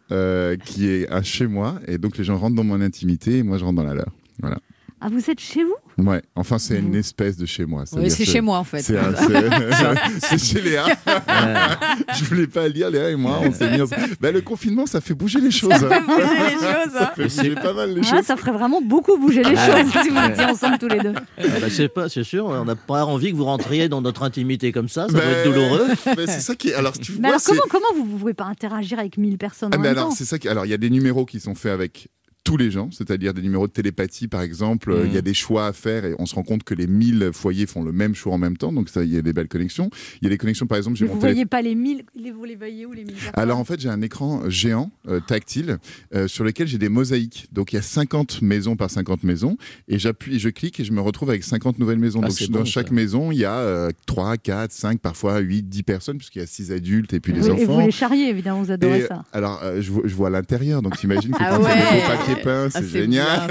[0.65, 3.57] qui est un chez moi, et donc les gens rentrent dans mon intimité, et moi
[3.57, 4.11] je rentre dans la leur.
[4.41, 4.57] Voilà.
[5.03, 5.73] Ah vous êtes chez vous?
[6.07, 7.85] Ouais, enfin c'est une espèce de chez moi.
[7.93, 8.81] Oui, c'est chez moi, en fait.
[8.83, 8.95] C'est
[10.37, 10.85] chez Léa.
[12.19, 14.09] Je voulais pas le dire, Léa et moi, on s'est mis ensemble.
[14.19, 15.71] Bah, le confinement, ça fait bouger les choses.
[15.71, 16.03] Ça fait hein.
[16.05, 17.11] bouger les choses, Ça hein.
[17.15, 18.25] fait bouger pas mal les Ah, choses.
[18.25, 19.81] ça ferait vraiment beaucoup bouger les Ah.
[19.83, 21.13] choses si vous étiez ensemble tous les deux.
[21.15, 24.21] Ah bah, c'est pas, c'est sûr, on n'a pas envie que vous rentriez dans notre
[24.21, 25.87] intimité comme ça, ça Ben, doit être douloureux.
[26.15, 26.73] ben, c'est ça qui est.
[26.75, 29.39] Alors, tu Mais vois, alors c'est- comment, comment vous ne pouvez pas interagir avec 1000
[29.39, 30.15] personnes Ah, en mais même alors, temps?
[30.15, 30.47] c'est ça qui.
[30.47, 32.07] Alors, il y a des numéros qui sont faits avec
[32.43, 35.33] tous les gens, c'est-à-dire des numéros de télépathie par exemple, Euh, il y a des
[35.35, 38.15] choix à faire et on se rend compte que les 1000 foyers font le même
[38.15, 39.89] choix en même temps, donc ça il y a des belles connexions.
[40.21, 42.31] Il y a des connexions par exemple, j'ai vous télé- voyez pas les 1000, les-
[42.31, 43.31] vous les voyez où les 1000 personnes?
[43.35, 45.77] Alors en fait, j'ai un écran géant, euh, tactile,
[46.15, 47.47] euh, sur lequel j'ai des mosaïques.
[47.51, 49.55] Donc il y a 50 maisons par 50 maisons,
[49.87, 52.21] et j'appuie, je clique et je me retrouve avec 50 nouvelles maisons.
[52.23, 52.93] Ah, Donc dans bon, chaque ça.
[52.93, 56.47] maison, il y a euh, 3, 4, 5, parfois 8, 10 personnes, puisqu'il y a
[56.47, 57.73] 6 adultes et puis les Vous- Et enfants.
[57.75, 59.23] vous les charriez évidemment, vous adorez Et, ça.
[59.31, 61.75] alors, euh, je, vois, je vois l'intérieur, donc j'imagine que Ah quand il y a
[61.75, 61.79] ouais.
[61.79, 62.30] des beaux papiers
[62.73, 63.49] Ah, c'est génial.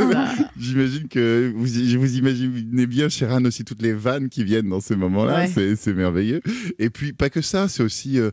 [0.58, 4.80] j'imagine que vous, je vous imaginez bien, Chéran, aussi toutes les vannes qui viennent dans
[4.80, 5.46] ces moments-là.
[5.46, 5.74] Ouais.
[5.76, 6.40] C'est- merveilleux.
[6.78, 8.18] Et puis, pas que ça, c'est aussi.
[8.18, 8.30] euh,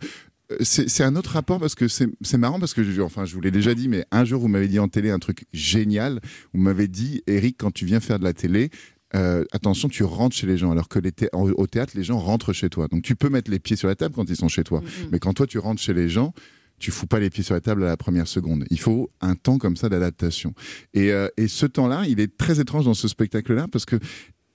[0.61, 3.51] c'est un autre rapport parce que c'est marrant parce que je, enfin je vous l'ai
[3.51, 6.21] déjà dit mais un jour vous m'avez dit en télé un truc génial
[6.53, 8.69] vous m'avez dit Eric quand tu viens faire de la télé
[9.15, 12.03] euh, attention, tu rentres chez les gens, alors que les thé- en- au théâtre, les
[12.03, 12.87] gens rentrent chez toi.
[12.89, 14.81] Donc tu peux mettre les pieds sur la table quand ils sont chez toi.
[15.13, 16.33] Mais quand toi, tu rentres chez les gens,
[16.79, 18.65] tu fous pas les pieds sur la table à la première seconde.
[18.69, 20.53] Il faut un temps comme ça d'adaptation.
[20.93, 23.97] Et, euh, et ce temps-là, il est très étrange dans ce spectacle-là parce que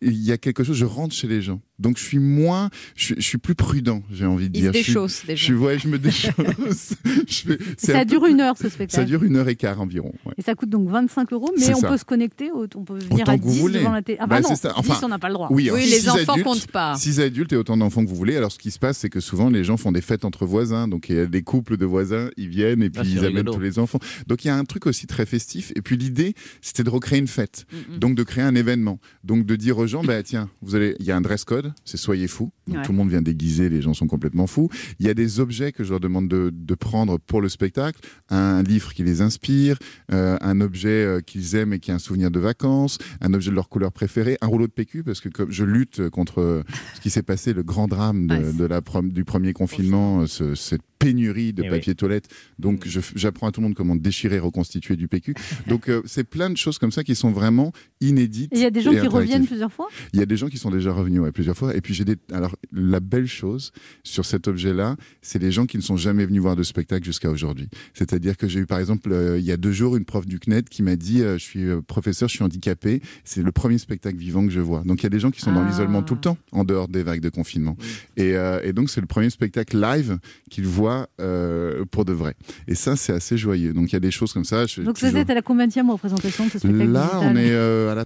[0.02, 1.60] il y a quelque chose, je rentre chez les gens.
[1.82, 4.70] Donc je suis moins, je, suis- je suis plus prudent, j'ai envie de Il se
[4.70, 4.72] dire.
[4.72, 5.34] Je suis- déchausse, déjà.
[5.36, 6.94] Je suis, ouais, je me déchausse.
[7.28, 9.02] Je fais- c'est Ça un dure une heure, ce spectacle.
[9.02, 10.12] Ça dure une heure et quart environ.
[10.24, 10.32] ouais.
[10.38, 11.88] Et ça coûte donc 25 euros, mais on ça.
[11.88, 13.78] peut se connecter, on peut venir Autant à que vous 10 voulez.
[13.80, 14.18] devant la télé.
[14.20, 14.72] Ah Bah, bah non, ça.
[14.76, 15.48] Enfin, 10 on n'a pas le droit.
[15.50, 16.94] Oui, Oui, six les enfants adultes- comptent pas.
[16.96, 18.36] Six adultes et autant d'enfants que vous voulez.
[18.36, 20.88] Alors, ce qui se passe, c'est que souvent, les gens font des fêtes entre voisins.
[20.88, 23.18] Donc, il y a des couples de voisins, ils viennent et puis Ah, c'est ils
[23.18, 23.54] amènent rigolo.
[23.54, 23.98] tous les enfants.
[24.28, 25.72] Donc, il y a un truc aussi très festif.
[25.76, 27.66] Et puis, l'idée, c'était de recréer une fête.
[27.98, 28.98] Donc, de créer un événement.
[29.24, 31.71] Donc, de dire aux gens, bah, tiens, vous allez, il y a un dress code,
[31.84, 32.50] c'est soyez fous.
[32.68, 32.80] Ouais.
[32.82, 34.68] Tout le monde vient déguisé, les gens sont complètement fous.
[35.00, 38.00] Il y a des objets que je leur demande de, de prendre pour le spectacle.
[38.30, 39.76] Un livre qui les inspire,
[40.12, 43.50] euh, un objet euh, qu'ils aiment et qui est un souvenir de vacances, un objet
[43.50, 46.62] de leur couleur préférée, un rouleau de PQ, parce que comme je lutte contre euh,
[46.94, 50.26] ce qui s'est passé, le grand drame de, Ouais, c'est- de la du premier confinement,
[50.26, 52.28] ce- cette pénurie de Eh papier toilette.
[52.58, 55.34] Donc je f- j'apprends à tout le monde comment déchirer, reconstituer du PQ.
[55.68, 58.52] Donc euh, c'est plein de choses comme ça qui sont vraiment inédites.
[58.52, 59.88] Et il y a des gens qui reviennent plusieurs fois?
[60.12, 61.74] Il y a des gens qui sont déjà revenus ouais, plusieurs fois.
[61.76, 62.16] Et puis j'ai des.
[62.32, 63.72] Alors la belle chose
[64.02, 67.30] sur cet objet-là, c'est les gens qui ne sont jamais venus voir de spectacle jusqu'à
[67.30, 67.68] aujourd'hui.
[67.94, 70.38] C'est-à-dire que j'ai eu par exemple euh, il y a deux jours une prof du
[70.38, 73.00] CNED qui m'a dit euh, je suis professeur, je suis handicapé.
[73.24, 74.82] C'est le premier spectacle vivant que je vois.
[74.84, 75.68] Donc il y a des gens qui sont dans Ah.
[75.68, 77.76] l'isolement tout le temps en dehors des vagues de confinement.
[78.16, 80.18] Et, euh, et donc c'est le premier spectacle live
[80.50, 82.34] qu'ils voient euh, pour de vrai.
[82.68, 83.72] Et ça c'est assez joyeux.
[83.72, 84.66] Donc il y a des choses comme ça.
[84.66, 87.92] Je- Donc vous êtes à la combienième représentation de ce spectacle Là on est euh,
[87.92, 88.04] à la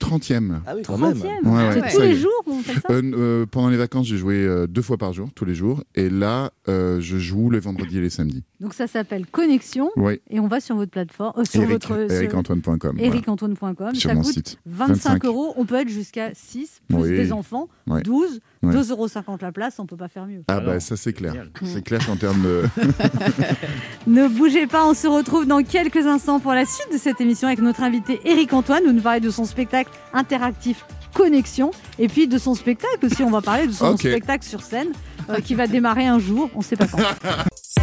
[0.00, 0.52] 30e.
[0.52, 0.62] là.
[0.66, 1.12] Ah oui, quand même.
[1.14, 3.76] 30e Ouais, ouais, C'est ça tous les jours on fait ça Euh, euh, pendant les
[3.76, 5.82] vacances, j'ai joué euh, deux fois par jour, tous les jours.
[5.94, 8.44] Et là, euh, je joue les vendredis et les samedis.
[8.60, 10.20] Donc ça s'appelle Connexion Oui.
[10.30, 12.78] et on va sur votre plateforme, euh, sur Eric, votre ericantoine.com.
[12.94, 13.02] voilà.
[13.06, 13.94] ericantoine.com.
[13.94, 14.58] Sur Ça mon coûte site.
[14.66, 15.24] 25, 25.
[15.26, 15.52] euros.
[15.56, 17.08] On peut être jusqu'à 6 plus Oui.
[17.10, 18.02] des enfants, Ouais.
[18.02, 18.72] 12, Ouais.
[18.72, 19.06] 2,50 euros
[19.40, 20.42] la place, on peut pas faire mieux.
[20.48, 21.46] Ah Alors, bah ça c'est clair.
[21.62, 22.62] C'est clair qu'en termes de...
[24.06, 27.46] Ne bougez pas, on se retrouve dans quelques instants pour la suite de cette émission
[27.48, 28.82] avec notre invité Eric Antoine.
[28.84, 33.24] Nous nous parler de son spectacle interactif Connexion et puis de son spectacle aussi.
[33.24, 34.90] On va parler de son spectacle sur scène
[35.30, 36.98] euh, qui va démarrer un jour, on sait pas quand.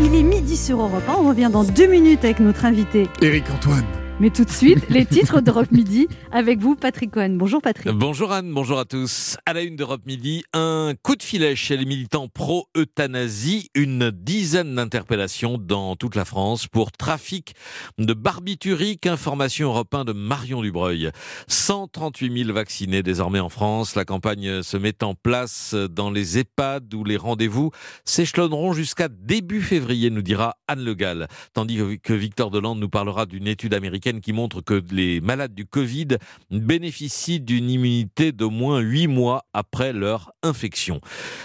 [0.00, 1.12] Il est midi sur Europe 1.
[1.18, 3.84] On revient dans deux minutes avec notre invité Eric Antoine.
[4.20, 7.36] Mais tout de suite, les titres d'Europe Midi avec vous, Patrick Cohen.
[7.36, 7.92] Bonjour Patrick.
[7.92, 9.36] Bonjour Anne, bonjour à tous.
[9.46, 14.74] À la une d'Europe Midi, un coup de filet chez les militants pro-euthanasie, une dizaine
[14.74, 17.54] d'interpellations dans toute la France pour trafic
[17.98, 19.06] de barbiturique.
[19.06, 21.12] Information européen de Marion Dubreuil.
[21.46, 23.94] 138 000 vaccinés désormais en France.
[23.94, 27.70] La campagne se met en place dans les EHPAD où les rendez-vous
[28.04, 31.28] s'échelonneront jusqu'à début février, nous dira Anne Le Gall.
[31.54, 35.66] Tandis que Victor Delande nous parlera d'une étude américaine qui montre que les malades du
[35.66, 36.08] Covid
[36.50, 41.00] bénéficient d'une immunité d'au moins 8 mois après leur infection.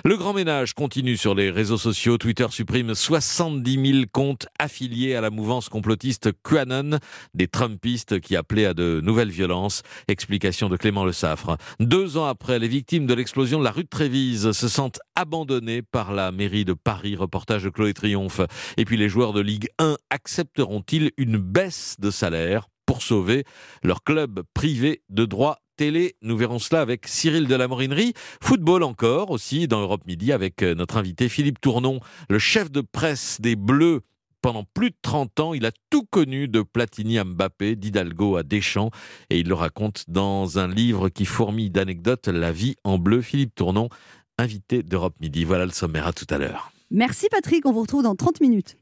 [0.05, 2.17] Le grand ménage continue sur les réseaux sociaux.
[2.17, 6.99] Twitter supprime 70 000 comptes affiliés à la mouvance complotiste QAnon,
[7.33, 9.81] des Trumpistes qui appelaient à de nouvelles violences.
[10.07, 11.57] Explication de Clément Le Saffre.
[11.79, 15.81] Deux ans après, les victimes de l'explosion de la rue de Trévise se sentent abandonnées
[15.81, 17.15] par la mairie de Paris.
[17.15, 18.41] Reportage de Chloé Triomphe.
[18.77, 22.52] Et puis les joueurs de Ligue 1 accepteront-ils une baisse de salaire?
[22.93, 23.43] Pour sauver
[23.81, 26.15] leur club privé de droit télé.
[26.21, 28.13] Nous verrons cela avec Cyril de la Morinerie.
[28.39, 32.81] Football encore aussi dans Europe Midi avec euh, notre invité Philippe Tournon, le chef de
[32.81, 34.01] presse des Bleus.
[34.43, 38.43] Pendant plus de 30 ans, il a tout connu de Platini à Mbappé, d'Hidalgo à
[38.43, 38.91] Deschamps,
[39.31, 43.21] et il le raconte dans un livre qui fourmille d'anecdotes, La vie en bleu.
[43.21, 43.89] Philippe Tournon,
[44.37, 45.45] invité d'Europe Midi.
[45.45, 46.71] Voilà le sommaire, à tout à l'heure.
[46.91, 48.77] Merci Patrick, on vous retrouve dans 30 minutes.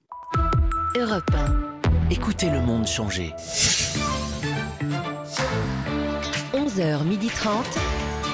[0.97, 1.70] Europe 1.
[2.11, 3.33] Écoutez le monde changer.
[6.53, 7.47] 11h30.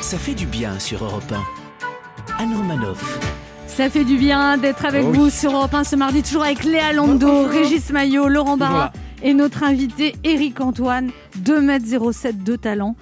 [0.01, 2.43] Ça fait du bien sur Europe 1.
[2.43, 3.19] Anne Romanoff.
[3.67, 5.17] Ça fait du bien d'être avec Oh oui.
[5.17, 9.33] vous sur Europe 1 ce mardi, toujours avec Léa Lando, Régis Maillot, Laurent Barra et
[9.33, 12.95] notre invité Eric Antoine, 2m07 de talent.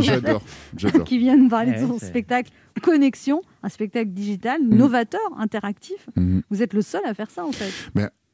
[0.00, 0.42] J'adore,
[0.76, 1.04] j'adore.
[1.04, 2.50] qui vient nous parler de son spectacle
[2.82, 4.74] Connexion, un spectacle digital Mm.
[4.74, 6.08] novateur, interactif.
[6.16, 6.42] Mhm.
[6.50, 7.70] Vous êtes le seul à faire ça en fait.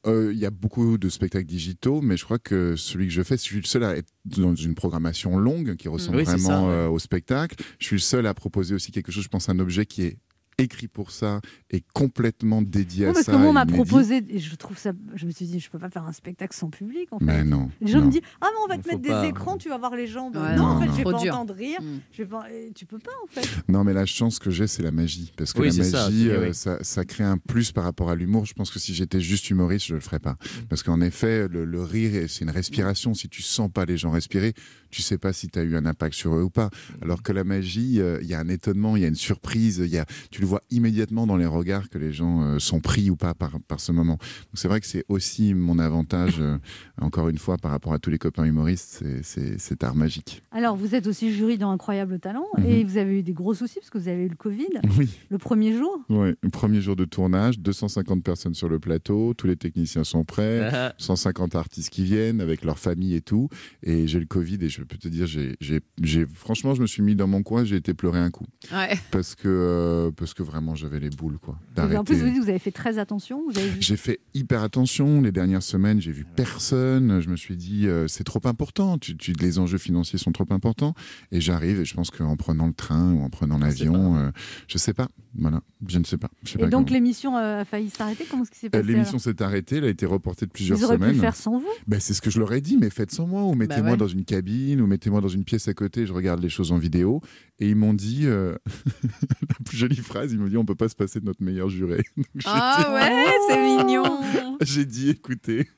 [0.07, 3.37] Il y a beaucoup de spectacles digitaux, mais je crois que celui que je fais,
[3.37, 6.55] je suis le seul à être dans une programmation longue qui ressemble Oui, c'est ça,
[6.55, 6.75] vraiment ouais.
[6.75, 7.57] euh, au spectacle.
[7.79, 10.19] Je suis le seul à proposer aussi quelque chose, je pense, un objet qui est
[10.61, 11.41] écrit pour ça
[11.71, 13.33] et complètement dédié Non, à parce ça.
[13.33, 15.79] que moi, on m'a proposé, et je trouve ça, je me suis dit, je peux
[15.79, 17.25] pas faire un spectacle sans public en fait.
[17.25, 17.71] Mais non.
[17.81, 18.07] Les gens non.
[18.07, 19.27] me disent Ah, mais on va te Faut mettre des pas.
[19.27, 20.31] écrans, tu vas voir les gens.
[20.31, 20.93] Ouais, non, non, en fait, non.
[20.93, 21.35] je vais Trop pas dur.
[21.35, 21.81] entendre rire.
[21.81, 21.99] Mm.
[22.13, 22.47] Je vais pas...
[22.53, 23.49] et Tu peux pas en fait.
[23.69, 25.33] Non, mais la chance que j'ai, c'est la magie.
[25.37, 26.55] Parce que Oui, la ça, magie, euh, oui.
[26.55, 28.47] ça, ça crée un plus par rapport à l'humour.
[28.47, 30.33] Je pense que si j'étais juste humoriste, je le ferais pas.
[30.33, 30.67] Mm.
[30.69, 33.15] Parce qu'en effet, le, le rire, c'est une respiration.
[33.15, 34.55] Si tu sens pas les gens respirer,
[34.91, 36.67] tu sais pas si tu as eu un impact sur eux ou pas.
[36.67, 37.03] Mm.
[37.05, 39.79] Alors que la magie, euh, il y a un étonnement, il y a une surprise,
[39.85, 42.81] il y a, tu le vois immédiatement dans les regards que les gens euh, sont
[42.81, 44.15] pris ou pas par, par ce moment.
[44.15, 46.59] Donc c'est vrai que c'est aussi mon avantage, euh,
[47.01, 50.43] encore une fois, par rapport à tous les copains humoristes, c'est- cet art magique.
[50.53, 52.65] Alors, vous êtes aussi jury dans Incroyable Talent Mhm.
[52.67, 55.09] et vous avez eu des gros soucis parce que vous avez eu le Covid Oui.
[55.31, 56.01] le premier jour.
[56.09, 60.25] Ouais, le premier jour de tournage, 250 personnes sur le plateau, tous les techniciens sont
[60.25, 63.49] prêts, Ah, 150 artistes qui viennent avec leur famille et tout.
[63.83, 67.15] Et j'ai le Covid et je peux te dire, j'ai, franchement, je me suis mis
[67.15, 68.47] dans mon coin, j'ai été pleurer un coup.
[68.73, 68.99] Ouais.
[69.11, 71.59] Parce que, euh, parce que vraiment, j'avais les boules, quoi.
[71.77, 73.43] Et en plus, vous dites que vous avez fait très attention.
[73.81, 75.21] J'ai fait hyper attention.
[75.21, 77.21] Les dernières semaines, j'ai vu personne.
[77.21, 78.99] Je me suis dit, euh, c'est trop important.
[78.99, 80.95] Tu, tu- les enjeux financiers sont trop importants.
[81.33, 84.31] Et j'arrive et je pense qu'en prenant le train ou en prenant l'avion, euh,
[84.69, 85.09] je sais pas.
[85.37, 86.29] Voilà, je ne sais pas.
[86.43, 88.25] Je sais Et pas donc, l'émission euh, a failli s'arrêter.
[88.29, 90.77] Comment est-ce qui s'est Euh, passé L'émission s'est arrêtée, elle a été reportée de plusieurs
[90.79, 91.15] Ils auraient pu semaines.
[91.17, 91.69] le faire sans vous?
[91.87, 93.97] Ben, c'est ce que je leur ai dit, mais faites sans moi, ou mettez-moi ouais.
[93.97, 96.79] dans une cabine, ou mettez-moi dans une pièce à côté, je regarde les choses en
[96.79, 97.21] vidéo.
[97.61, 98.57] Et ils m'ont dit, euh,
[99.05, 101.69] la plus jolie phrase, ils m'ont dit, on peut pas se passer de notre meilleur
[101.69, 102.03] juré.
[102.45, 104.03] Ah ouais, c'est mignon.
[104.05, 105.69] dit- J'ai dit, écoutez.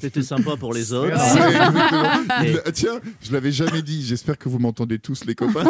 [0.00, 1.10] C'était sympa pour les autres.
[2.44, 5.64] Et- Il- ah, tiens, je l'avais jamais dit, j'espère que vous m'entendez tous, les copains.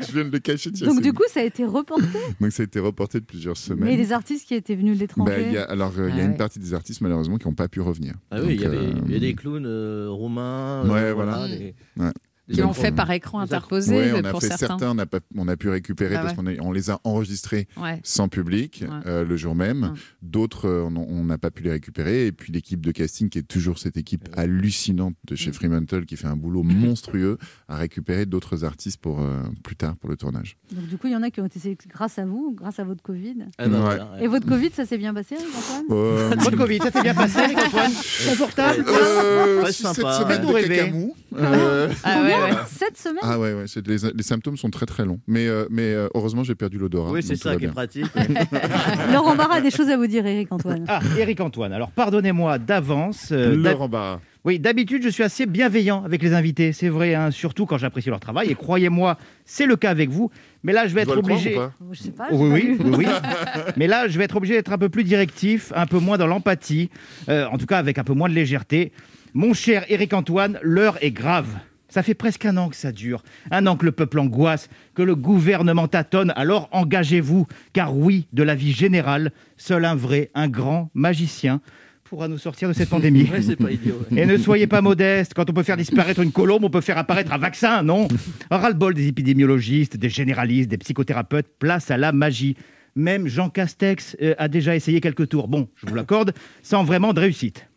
[0.00, 0.86] je viens de le cacher, tiens.
[0.88, 2.04] Donc, du coup, ça a été reporté?
[2.40, 3.84] Donc, ça a été reporté de plusieurs semaines.
[3.90, 5.32] Mais les artistes qui étaient venus de l'étranger?
[5.36, 7.36] Ben, il y a, alors, euh, il y a Ah une partie des artistes, malheureusement,
[7.36, 8.14] qui n'ont pas pu revenir.
[8.30, 8.68] Ah oui, il y, il y a
[9.16, 10.88] euh, des clowns euh, roumains.
[10.88, 11.46] Ouais, euh, voilà.
[11.48, 12.10] des- Ouais.
[12.52, 14.66] Qui ont gens- fait par écran interposé Ouais, on a pour fait certains.
[14.68, 17.68] certains, on a, pas- on a pu récupérer Ah parce qu'on on les a enregistrés
[17.76, 18.00] Ouais.
[18.02, 18.96] sans public Ouais.
[19.06, 19.82] euh, le jour même.
[19.84, 19.88] Ouais.
[20.22, 22.26] D'autres, euh, on n'a pas pu les récupérer.
[22.26, 25.36] Et puis l'équipe de casting, qui est toujours cette équipe hallucinante de Mm.
[25.36, 27.38] chez Fremantle, qui fait un boulot monstrueux,
[27.68, 30.56] a récupéré d'autres artistes pour euh, plus tard pour le tournage.
[30.72, 32.78] Donc, du coup, il y en a qui ont été sélectionnés grâce à vous, grâce
[32.78, 33.36] à votre Covid.
[33.58, 34.10] Ah bah.
[34.20, 37.38] Et votre Covid, ça s'est bien passé, Antoine Euh, Votre Covid, ça s'est bien passé,
[37.40, 37.92] Antoine
[38.28, 41.14] Confortable euh, cette semaine de cacamou.
[41.36, 42.50] Euh, Ah ouais.
[42.66, 45.20] Cette semaine Ah ouais, ouais c'est- les, les symptômes sont très très longs.
[45.26, 47.10] Mais, euh, mais euh, heureusement, j'ai perdu l'odorat.
[47.10, 48.06] Oui, c'est ça qui est pratique.
[49.12, 50.84] Laurent Barra a des choses à vous dire, Eric Antoine.
[50.88, 53.28] Ah, Eric Antoine, alors pardonnez-moi d'avance.
[53.32, 54.20] euh, Laurent Barra.
[54.44, 58.08] Oui, d'habitude, je suis assez bienveillant avec les invités, c'est vrai, hein, surtout quand j'apprécie
[58.08, 58.50] leur travail.
[58.50, 60.30] Et croyez-moi, c'est le cas avec vous.
[60.62, 61.54] Mais là, je vais Je être obligé.
[61.56, 61.72] ou pas?
[61.92, 62.28] Je sais pas.
[62.32, 62.78] Oh, oui, pas oui, vu.
[62.84, 63.06] oui, oui.
[63.76, 66.26] Mais là, je vais être obligé d'être un peu plus directif, un peu moins dans
[66.26, 66.88] l'empathie,
[67.28, 68.92] euh, en tout cas avec un peu moins de légèreté.
[69.34, 71.46] Mon cher Éric Antoine, l'heure est grave.
[71.90, 75.02] Ça fait presque un an que ça dure, un an que le peuple angoisse, que
[75.02, 80.48] le gouvernement tâtonne, alors engagez-vous, car oui, de la vie générale, seul un vrai, un
[80.48, 81.60] grand magicien
[82.04, 83.24] pourra nous sortir de cette pandémie.
[83.30, 84.02] Ouais, c'est pas idiot.
[84.16, 85.32] Et ne soyez pas modeste.
[85.32, 88.08] Quand on peut faire disparaître une colombe, on peut faire apparaître un vaccin, non?
[88.50, 92.56] Ras-le-bol des épidémiologistes, des généralistes, des psychothérapeutes, place à la magie.
[92.96, 95.46] Même Jean Castex euh, a déjà essayé quelques tours.
[95.46, 96.32] Bon, je vous l'accorde,
[96.64, 97.68] sans vraiment de réussite.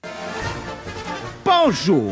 [1.66, 2.12] Bonjour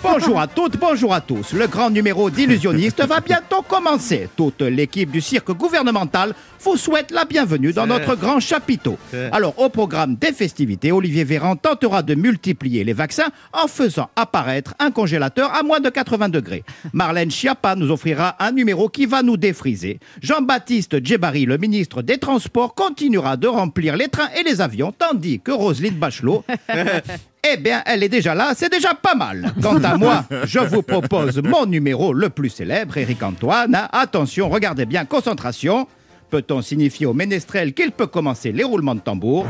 [0.00, 1.54] Bonjour à toutes, bonjour à tous.
[1.54, 4.28] Le grand numéro d'illusionniste va bientôt commencer.
[4.36, 8.96] Toute l'équipe du cirque gouvernemental vous souhaite la bienvenue dans notre grand chapiteau.
[9.32, 14.74] Alors, au programme des festivités, Olivier Véran tentera de multiplier les vaccins en faisant apparaître
[14.78, 16.62] un congélateur à moins de 80 degrés.
[16.92, 19.98] Marlène Schiappa nous offrira un numéro qui va nous défriser.
[20.22, 25.40] Jean-Baptiste Djebari, le ministre des Transports, continuera de remplir les trains et les avions, tandis
[25.40, 26.44] que Roselyne Bachelot
[27.44, 29.52] eh bien, elle est déjà là, c'est déjà pas mal.
[29.60, 33.88] Quant à moi, je vous propose mon numéro le plus célèbre, Éric Antoine.
[33.92, 35.88] Attention, regardez bien, concentration.
[36.30, 39.46] Peut-on signifier au ménestrel qu'il peut commencer les roulements de tambour?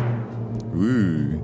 [0.74, 1.38] Oui.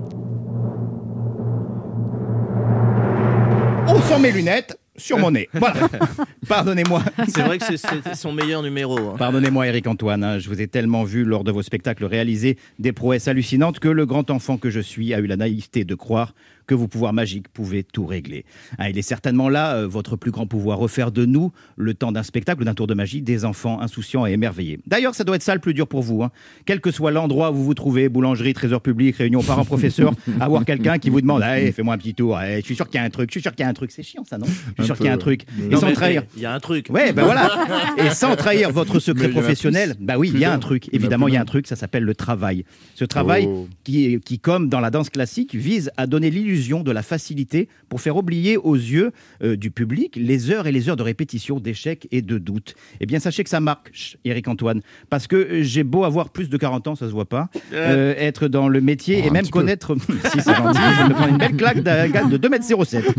[3.87, 4.78] Où sont mes lunettes?
[4.99, 5.49] Sur mon nez.
[5.53, 5.87] Voilà.
[6.47, 7.03] Pardonnez-moi.
[7.27, 8.97] C'est vrai que c'est- son meilleur numéro.
[8.97, 9.15] hein.
[9.17, 12.91] Pardonnez-moi, Eric Antoine, hein, je vous ai tellement vu lors de vos spectacles réaliser des
[12.91, 16.33] prouesses hallucinantes que le grand enfant que je suis a eu la naïveté de croire
[16.69, 18.45] que vos pouvoirs magiques pouvaient tout régler.
[18.77, 22.11] Hein, il est certainement là, euh, votre plus grand pouvoir, refaire de nous, le temps
[22.11, 24.79] d'un spectacle d'un tour de magie, des enfants insouciants et émerveillés.
[24.85, 26.21] D'ailleurs, ça doit être ça le plus dur pour vous.
[26.21, 26.29] hein.
[26.65, 30.99] Quel que soit l'endroit où vous vous trouvez, boulangerie, trésor public, réunion parents-professeurs, avoir quelqu'un
[30.99, 33.05] qui vous demande hey, fais-moi un petit tour, hey, je suis sûr qu'il y a
[33.05, 33.89] un truc, je suis sûr qu'il y a un truc.
[33.91, 34.45] C'est chiant ça, non?
[34.45, 35.45] Je suis sûr qu'il y a un truc.
[35.59, 36.23] Et Non, sans trahir.
[36.35, 36.87] Il y a un truc.
[36.91, 37.49] Ouais, ben voilà.
[37.97, 40.87] Et sans trahir votre secret professionnel, bah oui, il y a un truc.
[40.93, 42.63] Évidemment, il y a un truc, ça s'appelle le travail.
[42.93, 43.67] Ce travail Oh.
[43.83, 48.01] qui, qui, comme dans la danse classique, vise à donner l'illusion de la facilité pour
[48.01, 49.11] faire oublier aux yeux
[49.43, 52.75] euh, du public les heures et les heures de répétition, d'échecs et de doutes.
[52.99, 56.29] Eh bien, sachez que ça marque, chut, Éric Antoine, parce que euh, j'ai beau avoir
[56.29, 59.29] plus de 40 ans, ça se voit pas, euh, être dans le métier Oh, et
[59.29, 59.95] même connaître,
[60.31, 63.03] si c'est gentil, je me prendre une belle claque d'un gars de 2m07,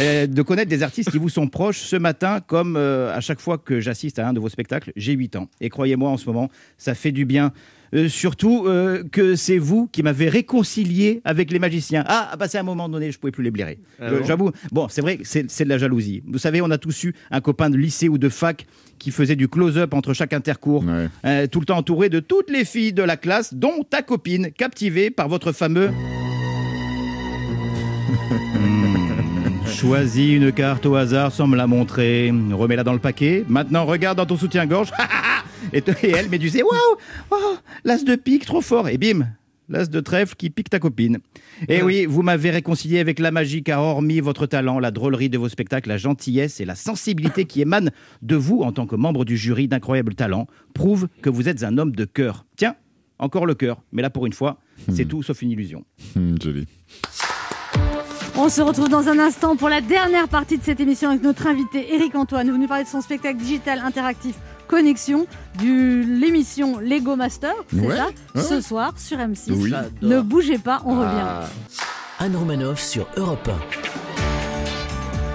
[0.00, 3.40] Euh, de connaître des artistes qui vous sont proches ce matin, comme euh, à chaque
[3.40, 5.48] fois que j'assiste à un de vos spectacles, j'ai 8 ans.
[5.60, 7.52] Et croyez-moi, en ce moment, ça fait du bien.
[7.94, 12.04] Euh, surtout euh, que c'est vous qui m'avez réconcilié avec les magiciens.
[12.06, 13.78] Ah, à passer un moment donné, je pouvais plus les blairer.
[14.00, 14.50] Ah bon J'avoue.
[14.72, 16.22] Bon, c'est vrai, c'est de la jalousie.
[16.26, 18.66] Vous savez, on a tous eu un copain de lycée ou de fac
[18.98, 21.08] qui faisait du close-up entre chaque intercours, Ouais.
[21.24, 24.50] euh, tout le temps entouré de toutes les filles de la classe, dont ta copine,
[24.50, 25.90] captivée par votre fameux.
[28.54, 32.32] Hmm, Choisis une carte au hasard sans me la montrer.
[32.52, 33.44] Remets-la dans le paquet.
[33.48, 34.90] Maintenant, regarde dans ton soutien-gorge.
[35.72, 36.66] et, te- et elle du Waouh
[37.30, 38.88] Waouh L'as de pique, trop fort.
[38.88, 39.26] Et bim
[39.70, 41.18] L'as de trèfle qui pique ta copine.
[41.68, 45.36] Et oui, vous m'avez réconcilié avec la magie, car hormis votre talent, la drôlerie de
[45.36, 47.90] vos spectacles, la gentillesse et la sensibilité qui émanent
[48.22, 51.76] de vous en tant que membre du jury d'incroyables talents prouvent que vous êtes un
[51.76, 52.46] homme de cœur.
[52.56, 52.76] Tiens,
[53.18, 53.82] encore le cœur.
[53.92, 54.58] Mais là, pour une fois,
[54.94, 55.84] c'est tout sauf une illusion.
[56.16, 56.66] Hmm, joli.
[58.36, 61.46] On se retrouve dans un instant pour la dernière partie de cette émission avec notre
[61.46, 64.36] invité Eric Antoine, venu parler de son spectacle digital interactif
[64.68, 65.26] Connexion,
[65.60, 68.08] de l'émission Lego Master, c'est Ouais, ça.
[68.42, 69.50] Ce soir sur M6.
[69.52, 69.72] Oui.
[70.02, 71.24] Ne bougez pas, on revient.
[71.24, 71.44] Ah.
[72.20, 73.48] Anne Romanoff sur Europe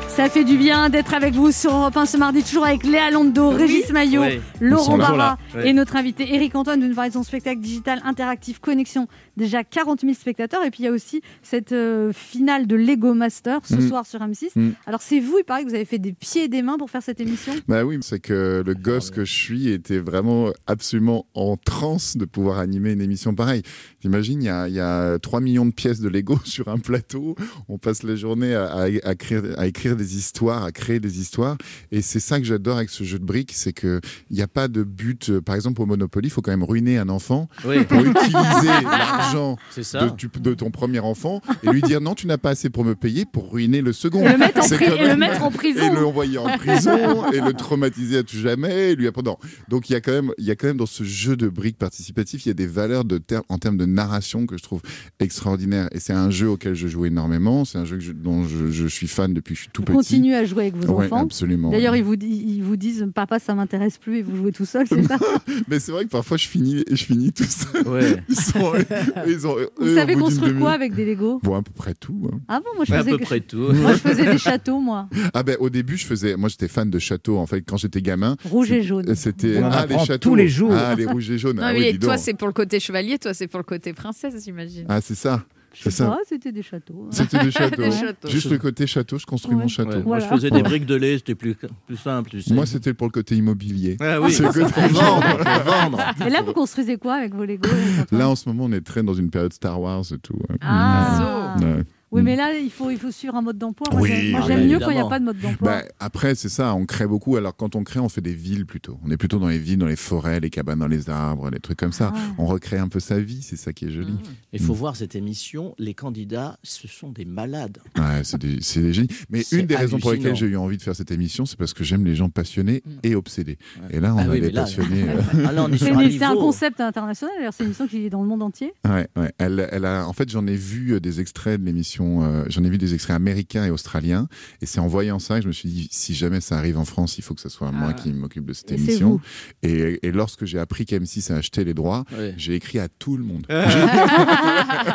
[0.10, 3.10] Ça fait du bien d'être avec vous sur Europe 1 ce mardi, toujours avec Léa
[3.10, 4.24] Londo, Régis Maillot.
[4.62, 4.98] Laurent.
[4.98, 9.08] Barra et notre invité Eric Antoine de son spectacle digital interactif Connexion.
[9.38, 10.64] Déjà 40 000 spectateurs.
[10.64, 13.88] Et puis il y a aussi cette euh, finale de Lego Master ce Mm.
[13.90, 14.50] soir sur M6.
[14.56, 14.72] Mm.
[14.86, 16.90] Alors c'est vous, il paraît que vous avez fait des pieds et des mains pour
[16.90, 17.54] faire cette émission.
[17.68, 22.26] Bah oui, c'est que le gosse que je suis était vraiment absolument en transe de
[22.26, 23.64] pouvoir animer une émission pareille.
[24.02, 26.78] T'imagines, il y a, il y a 3 millions de pièces de Lego sur un
[26.78, 27.36] plateau.
[27.70, 31.20] On passe la journée à, à- à écrire, à écrire des histoires, à créer des
[31.20, 31.58] histoires.
[31.92, 34.00] Et c'est ça que j'adore avec ce jeu de briques, c'est qu'il
[34.32, 35.40] n'y a pas de but.
[35.40, 38.38] Par exemple, au Monopoly, il faut quand même ruiner un enfant Oui, pour utiliser
[39.24, 40.10] l'argent c'est de, ça.
[40.18, 42.96] tu- de ton premier enfant et lui dire non, tu n'as pas assez pour me
[42.96, 44.26] payer pour ruiner le second.
[44.26, 45.94] Et le mettre en, C'est pri- quand et le mettre en et prison.
[45.94, 49.32] le envoyer en prison et le traumatiser à tout jamais et lui apprendre.
[49.32, 49.50] non.
[49.70, 51.48] Donc il y a quand même il y a quand même dans ce jeu de
[51.50, 54.64] briques participatif il y a des valeurs de ter- en termes de narration que je
[54.64, 54.82] trouve
[55.20, 58.46] extraordinaires et c'est un jeu auquel je joue énormément c'est un jeu que je- dont
[58.48, 59.96] je, je suis fan depuis que je suis tout petits.
[59.96, 61.24] continuez à jouer avec vos Ouais, enfants.
[61.24, 61.72] absolument.
[61.72, 64.66] D'ailleurs, ils vous, di- ils vous disent Papa, ça m'intéresse plus et vous jouez tout
[64.66, 65.18] seul, c'est ça?
[65.68, 67.88] Mais c'est vrai que parfois je finis, je finis tout seul.
[67.88, 68.18] Ouais.
[68.30, 68.74] Ils sont,
[69.28, 72.30] ils ont, Vous savez construire quoi avec des Lego Bon, à peu près tout.
[72.34, 72.40] hein.
[72.48, 73.58] Ah bon, moi je à faisais, peu que- près tout.
[73.74, 75.08] moi, je faisais des châteaux, moi.
[75.34, 78.02] Ah ben au début je faisais, moi j'étais fan de châteaux en fait quand j'étais
[78.02, 78.36] gamin.
[78.46, 79.14] Rouge et jaune.
[79.16, 80.74] C'était ah les châteaux tous les jours.
[80.74, 81.58] Ah les rouges et jaunes.
[81.58, 83.64] Non, ah, mais oui, dis toi, c'est pour le côté chevalier, toi, c'est pour le
[83.64, 84.86] côté princesse, j'imagine.
[84.90, 85.44] Ah c'est ça.
[85.74, 86.08] Je C'est sais ça.
[86.10, 87.08] pas, c'était des châteaux.
[87.10, 87.82] C'était des châteaux.
[87.82, 88.28] Des châteaux.
[88.30, 89.64] Juste le côté château, je construis Ouais.
[89.64, 89.90] mon château.
[89.98, 91.56] Ouais, Moi, je faisais des briques de lait, c'était plus,
[91.88, 92.30] plus simple.
[92.30, 92.54] tu sais.
[92.54, 93.98] Moi c'était pour le côté immobilier.
[94.00, 96.00] Ah oui, C'est pour le côté- vendre, pour vendre.
[96.26, 97.70] Et là, vous construisez quoi avec vos Lego
[98.12, 100.34] Là en ce moment on est très dans une période Star Wars et tout.
[100.36, 100.58] ouais.
[100.62, 101.84] Ah Ouais.
[102.14, 103.88] Oui, mais là, il faut, il faut suivre un mode d'emploi.
[103.92, 105.68] Moi, Oui, j'aime- ah, bah, mieux quand il n'y a pas de mode d'emploi.
[105.68, 107.36] Bah, après, c'est ça, on crée beaucoup.
[107.38, 108.98] Alors, quand on crée, on fait des villes plutôt.
[109.04, 111.60] On est plutôt dans les villes, dans les forêts, les cabanes dans les arbres, les
[111.60, 112.14] trucs comme ça.
[112.16, 112.20] Ah.
[112.38, 114.14] On recrée un peu sa vie, c'est ça qui est joli.
[114.52, 115.74] Il faut voir cette émission.
[115.80, 117.80] Les candidats, ce sont des malades.
[117.98, 118.62] Ouais, c'est des,
[118.94, 119.08] génies.
[119.30, 121.74] Mais une des raisons pour lesquelles j'ai eu envie de faire cette émission, c'est parce
[121.74, 123.58] que j'aime les gens passionnés et obsédés.
[123.90, 125.06] Et là, on Ah a oui, des là- passionnés.
[125.46, 128.74] Ah C'est un concept international, d'ailleurs, c'est une émission qui est dans le monde entier.
[128.88, 129.32] Ouais, ouais.
[129.38, 132.03] Elle, elle a, en fait, j'en ai vu euh, des extraits de l'émission.
[132.24, 134.28] Euh, j'en ai vu des extraits américains et australiens.
[134.62, 136.86] Et c'est en voyant ça que je me suis dit, si jamais ça arrive en
[136.86, 139.10] France, il faut que ce soit moi qui m'occupe de cette Et c'est émission.
[139.12, 139.22] vous.
[139.64, 142.06] Et, et lorsque j'ai appris qu'M6 a acheté les droits,
[142.38, 143.46] j'ai écrit à tout le monde.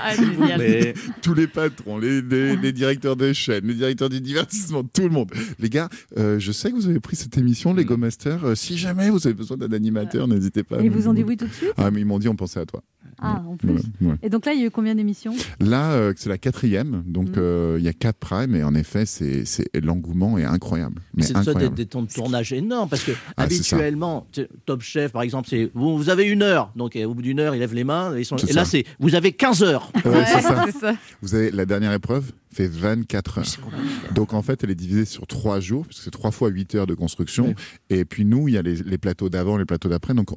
[0.01, 0.13] Ah,
[1.23, 5.11] tous les patrons, les, les- les directeurs de chaîne, les directeurs du divertissement, tout le
[5.11, 5.31] monde.
[5.59, 8.45] Les gars, euh, je sais que vous avez pris cette émission, Lego Master.
[8.45, 10.79] Euh, si jamais vous avez besoin d'un animateur, n'hésitez pas.
[10.81, 11.73] ils me- vous ont dit oui tout de suite?
[11.77, 12.83] Ah, mais ils m'ont dit, on pensait à toi.
[13.21, 13.73] Ah, en plus.
[14.01, 14.15] Ouais.
[14.23, 15.35] Et donc là, il y a eu combien d'émissions?
[15.61, 17.33] Là, euh, c'est la quatrième, donc Mm.
[17.39, 21.01] euh, il y a quatre primes, et en effet, c'est c'est- l'engouement est incroyable.
[21.15, 24.27] Mais C'est ça des, des temps de tournage énormes parce que Ah, habituellement,
[24.67, 27.55] Top Chef par exemple, c'est vous, vous avez une heure, donc au bout d'une heure,
[27.55, 29.91] ils lèvent les mains, et, ils sont- C'est et là c'est vous avez 15 heures.
[30.05, 30.65] Ouais, c'est ça.
[30.67, 30.95] c'est ça.
[31.23, 33.45] Vous avez la dernière épreuve fait 24 heures.
[34.15, 36.75] Donc en fait, elle est divisée sur trois jours, parce que c'est trois fois 8
[36.75, 37.55] heures de construction.
[37.91, 40.15] Et puis nous, il y a les, les plateaux d'avant, les plateaux d'après.
[40.15, 40.29] Donc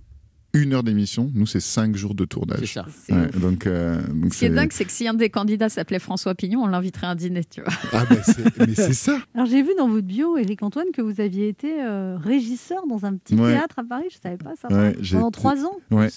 [0.54, 2.74] une heure d'émission, nous, c'est cinq jours de C'est tournage.
[2.74, 2.86] ça.
[3.06, 3.40] C'est Ouais, ouf.
[3.40, 6.36] donc, euh, donc Ce qui est dingue, c'est que si un des candidats s'appelait François
[6.36, 7.72] Pignon, on l'inviterait à un dîner, tu vois.
[7.94, 9.18] Ah, ben, c'est- mais c'est ça.
[9.36, 13.06] Alors j'ai vu dans votre bio, Éric Antoine, que vous aviez été euh, régisseur dans
[13.06, 13.54] un petit Ouais.
[13.54, 14.06] théâtre à Paris.
[14.12, 14.68] Je savais pas ça.
[14.70, 15.78] Ouais, j'ai Pendant été- trois ans.
[15.90, 16.10] Ouais.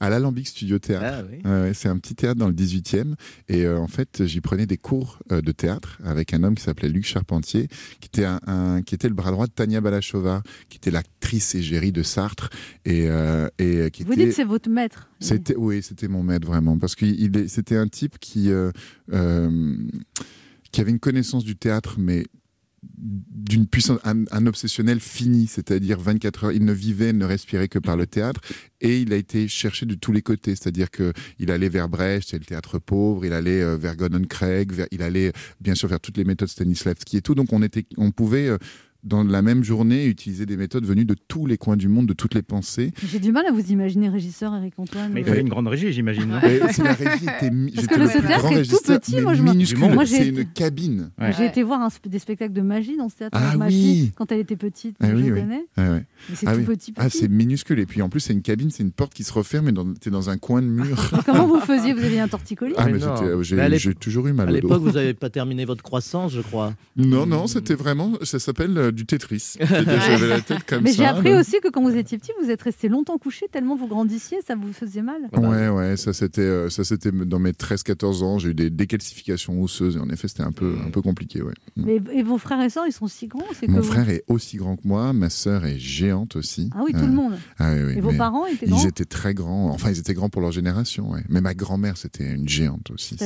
[0.00, 1.18] À l'Alambic Studio Théâtre.
[1.20, 1.38] Ah, oui.
[1.44, 3.14] Ouais, ouais, c'est un petit théâtre dans le 18e.
[3.48, 6.62] Et euh, en fait, j'y prenais des cours euh, de théâtre avec un homme qui
[6.62, 7.68] s'appelait Luc Charpentier,
[8.00, 11.54] qui était, un, un- qui était le bras droit de Tania Balachova, qui était l'actrice
[11.54, 12.48] égérie de Sartre.
[12.86, 14.26] Et, euh, et euh, qui Vous était...
[14.26, 15.08] dites c'est votre maître.
[15.20, 17.06] C'était oui, c'était mon maître vraiment parce que
[17.48, 18.70] c'était un type qui euh,
[19.12, 19.76] euh,
[20.72, 22.24] qui avait une connaissance du théâtre mais
[23.02, 27.78] d'une puissance un, un obsessionnel fini, c'est-à-dire 24 heures, il ne vivait, ne respirait que
[27.78, 28.40] par le théâtre
[28.80, 32.28] et il a été cherché de tous les côtés, c'est-à-dire que il allait vers Brecht,
[32.30, 36.00] c'est le théâtre pauvre, il allait vers Gordon Craig, vers- il allait bien sûr vers
[36.00, 38.56] toutes les méthodes Stanislavski et tout, donc on était on pouvait euh,
[39.04, 42.12] dans la même journée utiliser des méthodes venues de tous les coins du monde, de
[42.12, 42.92] toutes les pensées.
[43.06, 45.10] J'ai du mal à vous imaginer régisseur, Éric Antoine.
[45.12, 46.26] Mais il Euh, fallait une grande régie, j'imagine.
[46.26, 49.34] non Et c'est la régie était mi- Parce que le théâtre est tout petit, moi,
[49.34, 49.78] je me- minuscule.
[49.94, 51.10] Moi, j'ai c'est une cabine.
[51.20, 51.32] Ouais.
[51.36, 54.12] J'ai été voir un des spectacles de magie dans ce théâtre Ah avec ma oui.
[54.16, 54.96] quand elle était petite.
[55.00, 55.40] Ah je oui, oui.
[55.40, 55.64] Ouais.
[55.78, 56.64] Mais c'est Ah tout oui.
[56.66, 56.92] petit.
[56.96, 57.78] Ah, c'est minuscule.
[57.78, 59.92] Et puis en plus, c'est une cabine, c'est une porte qui se referme et dans-
[59.94, 61.10] t'es dans un coin de mur.
[61.26, 61.92] Comment vous faisiez?
[61.94, 62.74] Vous aviez un torticolis?
[62.76, 64.80] Ah, Mais euh, j'ai à l'époque- toujours eu mal À au l'époque, dos.
[64.80, 66.74] vous n'avez pas terminé votre croissance, je crois.
[66.96, 69.56] Non, non, c'était vraiment, ça s'appelle euh, du Tetris.
[69.58, 72.50] C'est-à-dire, J'avais la tête comme Mais j'ai appris aussi que quand vous étiez petit, vous
[72.50, 75.22] êtes resté longtemps couché tellement vous grandissiez, ça vous faisait mal.
[75.32, 78.38] Ouais, ouais, ça c'était, euh, ça c'était dans mes 13-14 ans.
[78.38, 81.54] J'ai eu des décalcifications osseuses et en effet, c'était un peu, un peu compliqué, ouais.
[81.76, 84.24] Mais, et vos frères et sœurs, ils sont si grands que Mon vous- frère est
[84.28, 86.70] aussi grand que moi, ma sœur est géante aussi.
[86.74, 87.32] Ah oui, tout Euh, le monde.
[87.58, 89.70] Ah oui, oui, Et vos parents étaient grands Ils étaient très grands.
[89.70, 91.10] Enfin, ils étaient grands pour leur génération.
[91.12, 91.22] Ouais.
[91.28, 93.16] Mais ma grand-mère, c'était une géante aussi.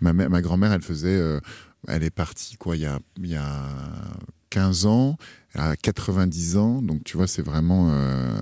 [0.00, 1.08] Ma, ma grand-mère, elle faisait.
[1.08, 1.40] euh,
[1.86, 3.66] elle est partie, quoi, il y a, il y a
[4.54, 5.16] 15 ans,
[5.56, 6.80] à 90 ans.
[6.80, 8.38] Donc, tu vois, c'est vraiment euh,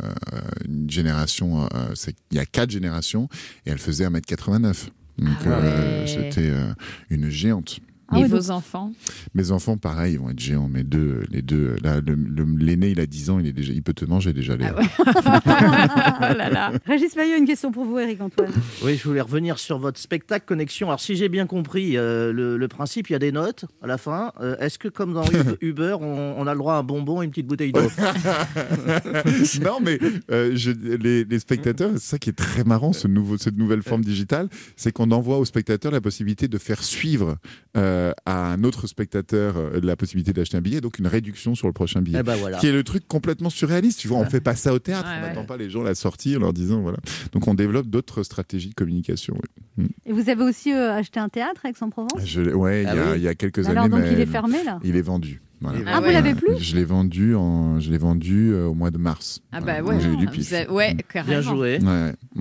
[0.68, 1.64] une génération.
[1.64, 1.94] euh,
[2.30, 3.28] il y a quatre générations.
[3.64, 4.88] Et elle faisait 1m89.
[5.18, 6.06] Donc, Ah euh, ouais.
[6.06, 6.72] c'était euh,
[7.08, 7.78] une géante.
[8.12, 8.92] Ah Et vos donc- enfants
[9.34, 10.68] Mes enfants, pareil, ils vont être géants.
[10.68, 11.76] Mes deux, les deux.
[11.82, 14.32] Là, le- le- l'aîné, il a 10 ans, il, est déjà, il peut te manger
[14.32, 14.54] déjà.
[14.56, 14.84] les- Ah ouais.
[15.06, 16.72] oh là là.
[16.86, 18.50] Régis Maillot, une question pour vous, Éric Antoine.
[18.84, 20.88] Oui, je voulais revenir sur votre spectacle Connexion.
[20.88, 23.86] Alors, si j'ai bien compris euh, le, le principe, il y a des notes à
[23.86, 24.32] la fin.
[24.40, 27.22] Euh, Est-ce que, comme dans Uber- Uber, on, on a le droit à un bonbon
[27.22, 27.80] et une petite bouteille d'eau?
[29.62, 29.98] Non, mais
[30.30, 33.82] euh, je- les, les spectateurs, c'est ça qui est très marrant, ce nouveau, cette nouvelle
[33.82, 37.36] forme digitale, c'est qu'on envoie aux spectateurs la possibilité de faire suivre
[37.76, 41.55] euh, euh, à un autre spectateur euh, la possibilité d'acheter un billet, donc une réduction
[41.55, 42.18] sur le prochain billet.
[42.20, 42.59] Eh ben voilà.
[42.59, 44.00] Qui est le truc complètement surréaliste.
[44.00, 45.28] Tu vois, on fait pas ça au théâtre, Ouais, on ouais.
[45.28, 46.98] n'attend pas les gens à la sortie en leur disant voilà.
[47.32, 49.34] Donc on développe d'autres stratégies de communication.
[49.78, 49.84] oui.
[49.84, 49.88] Mm.
[50.07, 52.84] Et vous avez aussi euh, acheté un théâtre à Aix-en-Provence Ah y, a- oui
[53.16, 54.78] il y a quelques Alors, années, donc, mais il est fermé, là?
[54.84, 55.40] Il est vendu.
[55.62, 55.78] Voilà.
[55.86, 56.59] Ah, vous l'avez plus?
[56.59, 59.40] Je l'ai vendu, en, je l'ai vendu euh, au mois de mars.
[59.53, 59.80] Ah Voilà.
[59.80, 60.53] bah ouais, Donc, J'ai eu du vous pif.
[60.53, 61.40] avez- ouais, carrément.
[61.40, 61.78] Bien joué.
[61.80, 61.86] Ouais,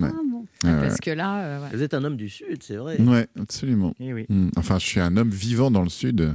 [0.02, 0.08] ouais.
[0.12, 0.22] Ah,
[0.62, 1.68] Parce que là, euh, ouais.
[1.72, 3.00] Vous êtes un homme du Sud, c'est vrai.
[3.00, 3.94] Ouais, absolument.
[4.00, 4.26] Eh oui.
[4.28, 4.50] Mm.
[4.56, 6.34] Enfin, je suis un homme vivant dans le Sud,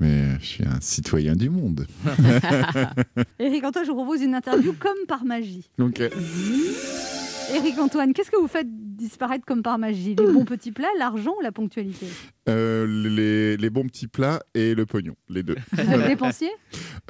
[0.00, 1.86] mais je suis un citoyen du monde.
[3.38, 5.70] Éric Antoine, je vous propose une interview comme par magie.
[5.80, 6.08] Euh,
[7.54, 10.14] Éric Antoine, qu'est-ce que vous faites disparaître comme par magie?
[10.18, 12.06] Les bons petits plats, l'argent ou la ponctualité?
[12.48, 15.56] Euh, les, les bons petits plats et le pognon, les deux.
[15.72, 16.50] Vous êtes dépensier?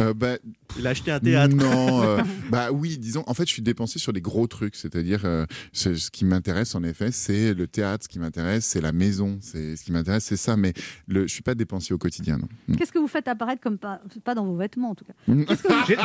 [0.01, 0.36] Euh, bah,
[0.78, 1.55] Il a acheté un théâtre.
[1.55, 5.22] Non, euh, bah oui, disons, en fait, je suis dépensé sur des gros trucs, c'est-à-dire,
[5.24, 8.93] euh, ce, ce qui m'intéresse en effet, c'est le théâtre, ce qui m'intéresse, c'est la
[8.93, 10.72] maison, c'est ce qui m'intéresse, c'est ça, mais
[11.09, 12.49] le, je suis pas dépensier au quotidien, non.
[12.68, 12.76] Mm.
[12.76, 15.14] Qu'est-ce que vous faites apparaître comme pas, pas dans vos vêtements en tout cas?
[15.28, 15.45] Mm.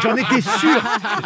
[0.02, 0.84] J'en étais sûr.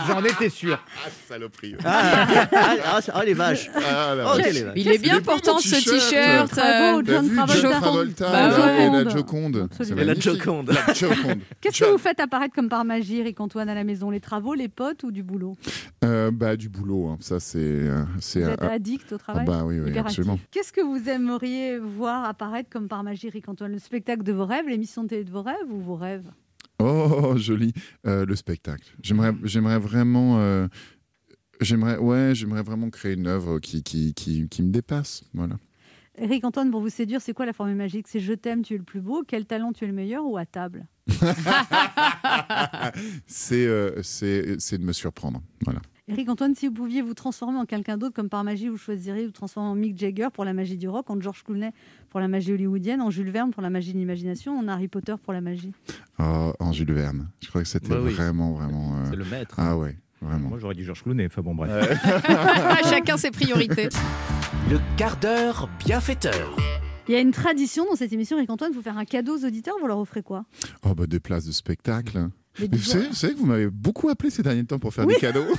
[0.07, 0.83] J'en étais sûr.
[1.05, 1.75] Ah, saloperie.
[1.83, 3.69] Ah, ah, ah, ah, ah, les vaches.
[3.75, 4.43] Ah, la Oh, vache.
[4.45, 4.73] quelle est vache.
[4.77, 6.53] Il est bien beau, mon ce t-shirt.
[6.53, 7.61] Bravo, euh, T'as John vu Travolta.
[7.61, 9.09] John Travolta Bah et, la, et la.
[9.09, 9.57] Joconde.
[9.57, 9.77] Absolument.
[9.79, 10.43] C'est Et la magnifique.
[10.43, 10.69] Joconde.
[10.87, 11.39] La Joconde.
[11.61, 14.09] Qu'est-ce que vous faites apparaître comme par magie, Éric Antoine, à la maison?
[14.09, 15.55] Les travaux, les potes ou du boulot?
[16.03, 17.17] Euh, bah, du boulot, hein.
[17.19, 17.57] ça c'est.
[17.59, 19.45] euh, c'est Vous euh, êtes addict au ah travail?
[19.45, 20.19] bah oui, oui, Hyperactif.
[20.19, 20.39] absolument.
[20.51, 23.71] Qu'est-ce que vous aimeriez voir apparaître comme par magie, Éric Antoine?
[23.71, 26.25] Le spectacle de vos rêves, l'émission de télé de vos rêves ou vos rêves?
[26.79, 27.73] Oh, joli.
[28.07, 28.83] Euh, le spectacle.
[29.03, 30.37] J'aimerais, j'aimerais vraiment.
[30.39, 30.67] euh,
[31.61, 35.23] J'aimerais, ouais, j'aimerais vraiment créer une œuvre qui, qui, qui, qui me dépasse.
[35.33, 35.55] Voilà.
[36.17, 38.07] Éric Antoine, pour vous séduire, c'est quoi la formule magique?
[38.07, 40.37] C'est je t'aime, tu es le plus beau, quel talent tu es le meilleur ou
[40.37, 40.85] à table?
[43.27, 45.41] C'est, euh, c'est, c'est de me surprendre.
[45.63, 45.79] Voilà.
[46.07, 49.25] Éric Antoine, si vous pouviez vous transformer en quelqu'un d'autre, comme par magie, vous choisiriez
[49.25, 51.71] vous transformer en Mick Jagger pour la magie du rock, en George Clooney
[52.09, 55.15] pour la magie hollywoodienne, en Jules Verne pour la magie de l'imagination, en Harry Potter
[55.23, 55.71] pour la magie?
[56.19, 57.29] Oh, en Jules Verne.
[57.41, 58.13] Je crois que c'était Bah oui.
[58.13, 58.95] vraiment, vraiment.
[58.97, 59.55] euh, C'est le maître.
[59.57, 60.49] Ah ouais, vraiment.
[60.49, 61.25] Moi, j'aurais dit Georges Clooney.
[61.25, 61.71] Enfin bon, bref.
[62.89, 63.89] Chacun ses priorités.
[64.69, 66.55] Le quart d'heure bienfaiteur.
[67.07, 69.45] Il y a une tradition dans cette émission, Éric Antoine, vous faire un cadeau aux
[69.45, 70.45] auditeurs, vous leur offrez quoi?
[70.83, 72.27] Oh, bah, des places de spectacle.
[72.59, 74.93] Mais Mais vous, savez, vous savez que vous m'avez beaucoup appelé ces derniers temps pour
[74.93, 75.15] faire Oui.
[75.15, 75.43] des cadeaux.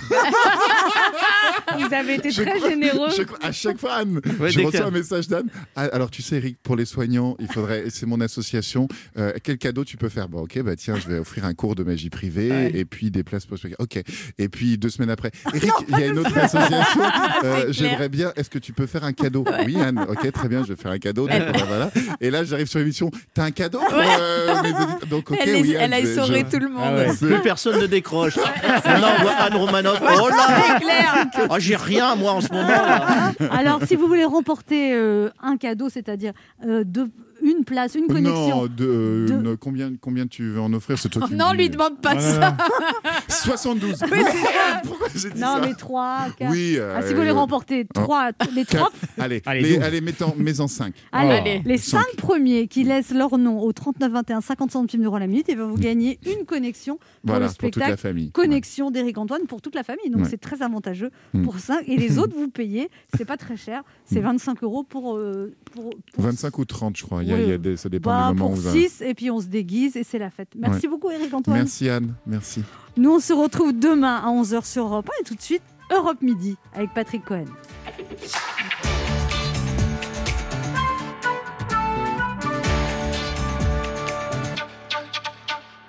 [1.79, 3.09] Vous avez été Je très crois- généreux.
[3.17, 5.47] je à chaque fois, Anne, Ouais, je reçois un message d'Anne.
[5.77, 7.85] Ah, alors, tu sais, Eric, pour les soignants, il faudrait.
[7.91, 8.89] C'est mon association.
[9.19, 10.29] euh, quel cadeau tu peux faire?
[10.29, 12.71] Bon, ok, bah tiens, je vais offrir un cours de magie privée Ouais.
[12.75, 13.83] et puis des places pour spectacle.
[13.83, 14.03] Ok.
[14.39, 17.01] Et puis deux semaines après, Eric, il y a une autre association.
[17.45, 17.67] euh.
[17.71, 18.33] J'aimerais bien.
[18.37, 19.45] Est-ce que tu peux faire un cadeau?
[19.67, 20.05] Oui, Anne.
[20.09, 21.27] Ok, très bien, je vais faire un cadeau.
[21.29, 21.91] Donc, voilà.
[22.21, 23.11] Et là, j'arrive sur l'émission.
[23.35, 26.57] T'as un cadeau pour euh, mes Donc, ok, elle, oui, Anne, elle a essoré je-
[26.57, 26.83] tout le monde.
[27.09, 28.37] Ah Plus personne ne décroche.
[28.37, 30.01] On envoie Anne Romanoff.
[30.03, 31.27] Oh là C'est clair.
[31.51, 32.69] Oh, j'ai rien, moi, en ce moment.
[33.53, 36.33] Alors, si vous voulez remporter euh, un cadeau, c'est-à-dire
[36.67, 37.11] euh, deux-
[37.43, 38.63] une place, une connexion.
[38.63, 41.51] Non, de, euh, De- une- combien, combien tu veux en offrir C'est toi qui Non,
[41.53, 41.59] dis.
[41.59, 42.57] lui demande pas Voilà.
[42.57, 42.57] ça.
[43.29, 44.03] 72.
[44.03, 44.09] Oui.
[44.85, 46.51] Pourquoi j'ai dit Non, ça mais trois, quatre.
[46.53, 46.79] Oui.
[46.81, 47.93] Ah, si vous voulez euh, remporter oh.
[48.01, 48.93] trois, les trois, quatre.
[49.19, 49.85] Allez, Allez, les, douze.
[49.85, 50.95] allez mets-en- mets-en 5.
[51.13, 51.63] allez, Allez.
[51.65, 52.01] les Cinq.
[52.03, 55.55] cinq premiers qui laissent leur nom au 39 21 50 centimes d'euros la minute, et
[55.55, 58.01] vous gagner une connexion pour Voilà, le pour toute la spectacle.
[58.01, 58.31] famille.
[58.33, 60.29] Connexion d'Éric Antoine pour toute la famille, donc Ouais.
[60.31, 61.43] c'est très avantageux Mm.
[61.45, 61.81] pour ça.
[61.87, 65.91] Et les autres, vous payez, c'est pas très cher, c'est 25 euros pour, euh, pour,
[66.15, 67.23] pour 25 ou 30, je crois.
[67.23, 67.49] Il y a, Oui.
[67.49, 69.41] y a des, ça dépend bah, du moment pour où vous 6 et puis on
[69.41, 70.49] se déguise et c'est la fête.
[70.57, 71.59] Merci beaucoup Éric Antoine.
[71.59, 72.63] Merci Anne, merci.
[72.97, 76.23] Nous on se retrouve demain à 11h sur Europe 1 et tout de suite Europe
[76.23, 77.45] Midi avec Patrick Cohen.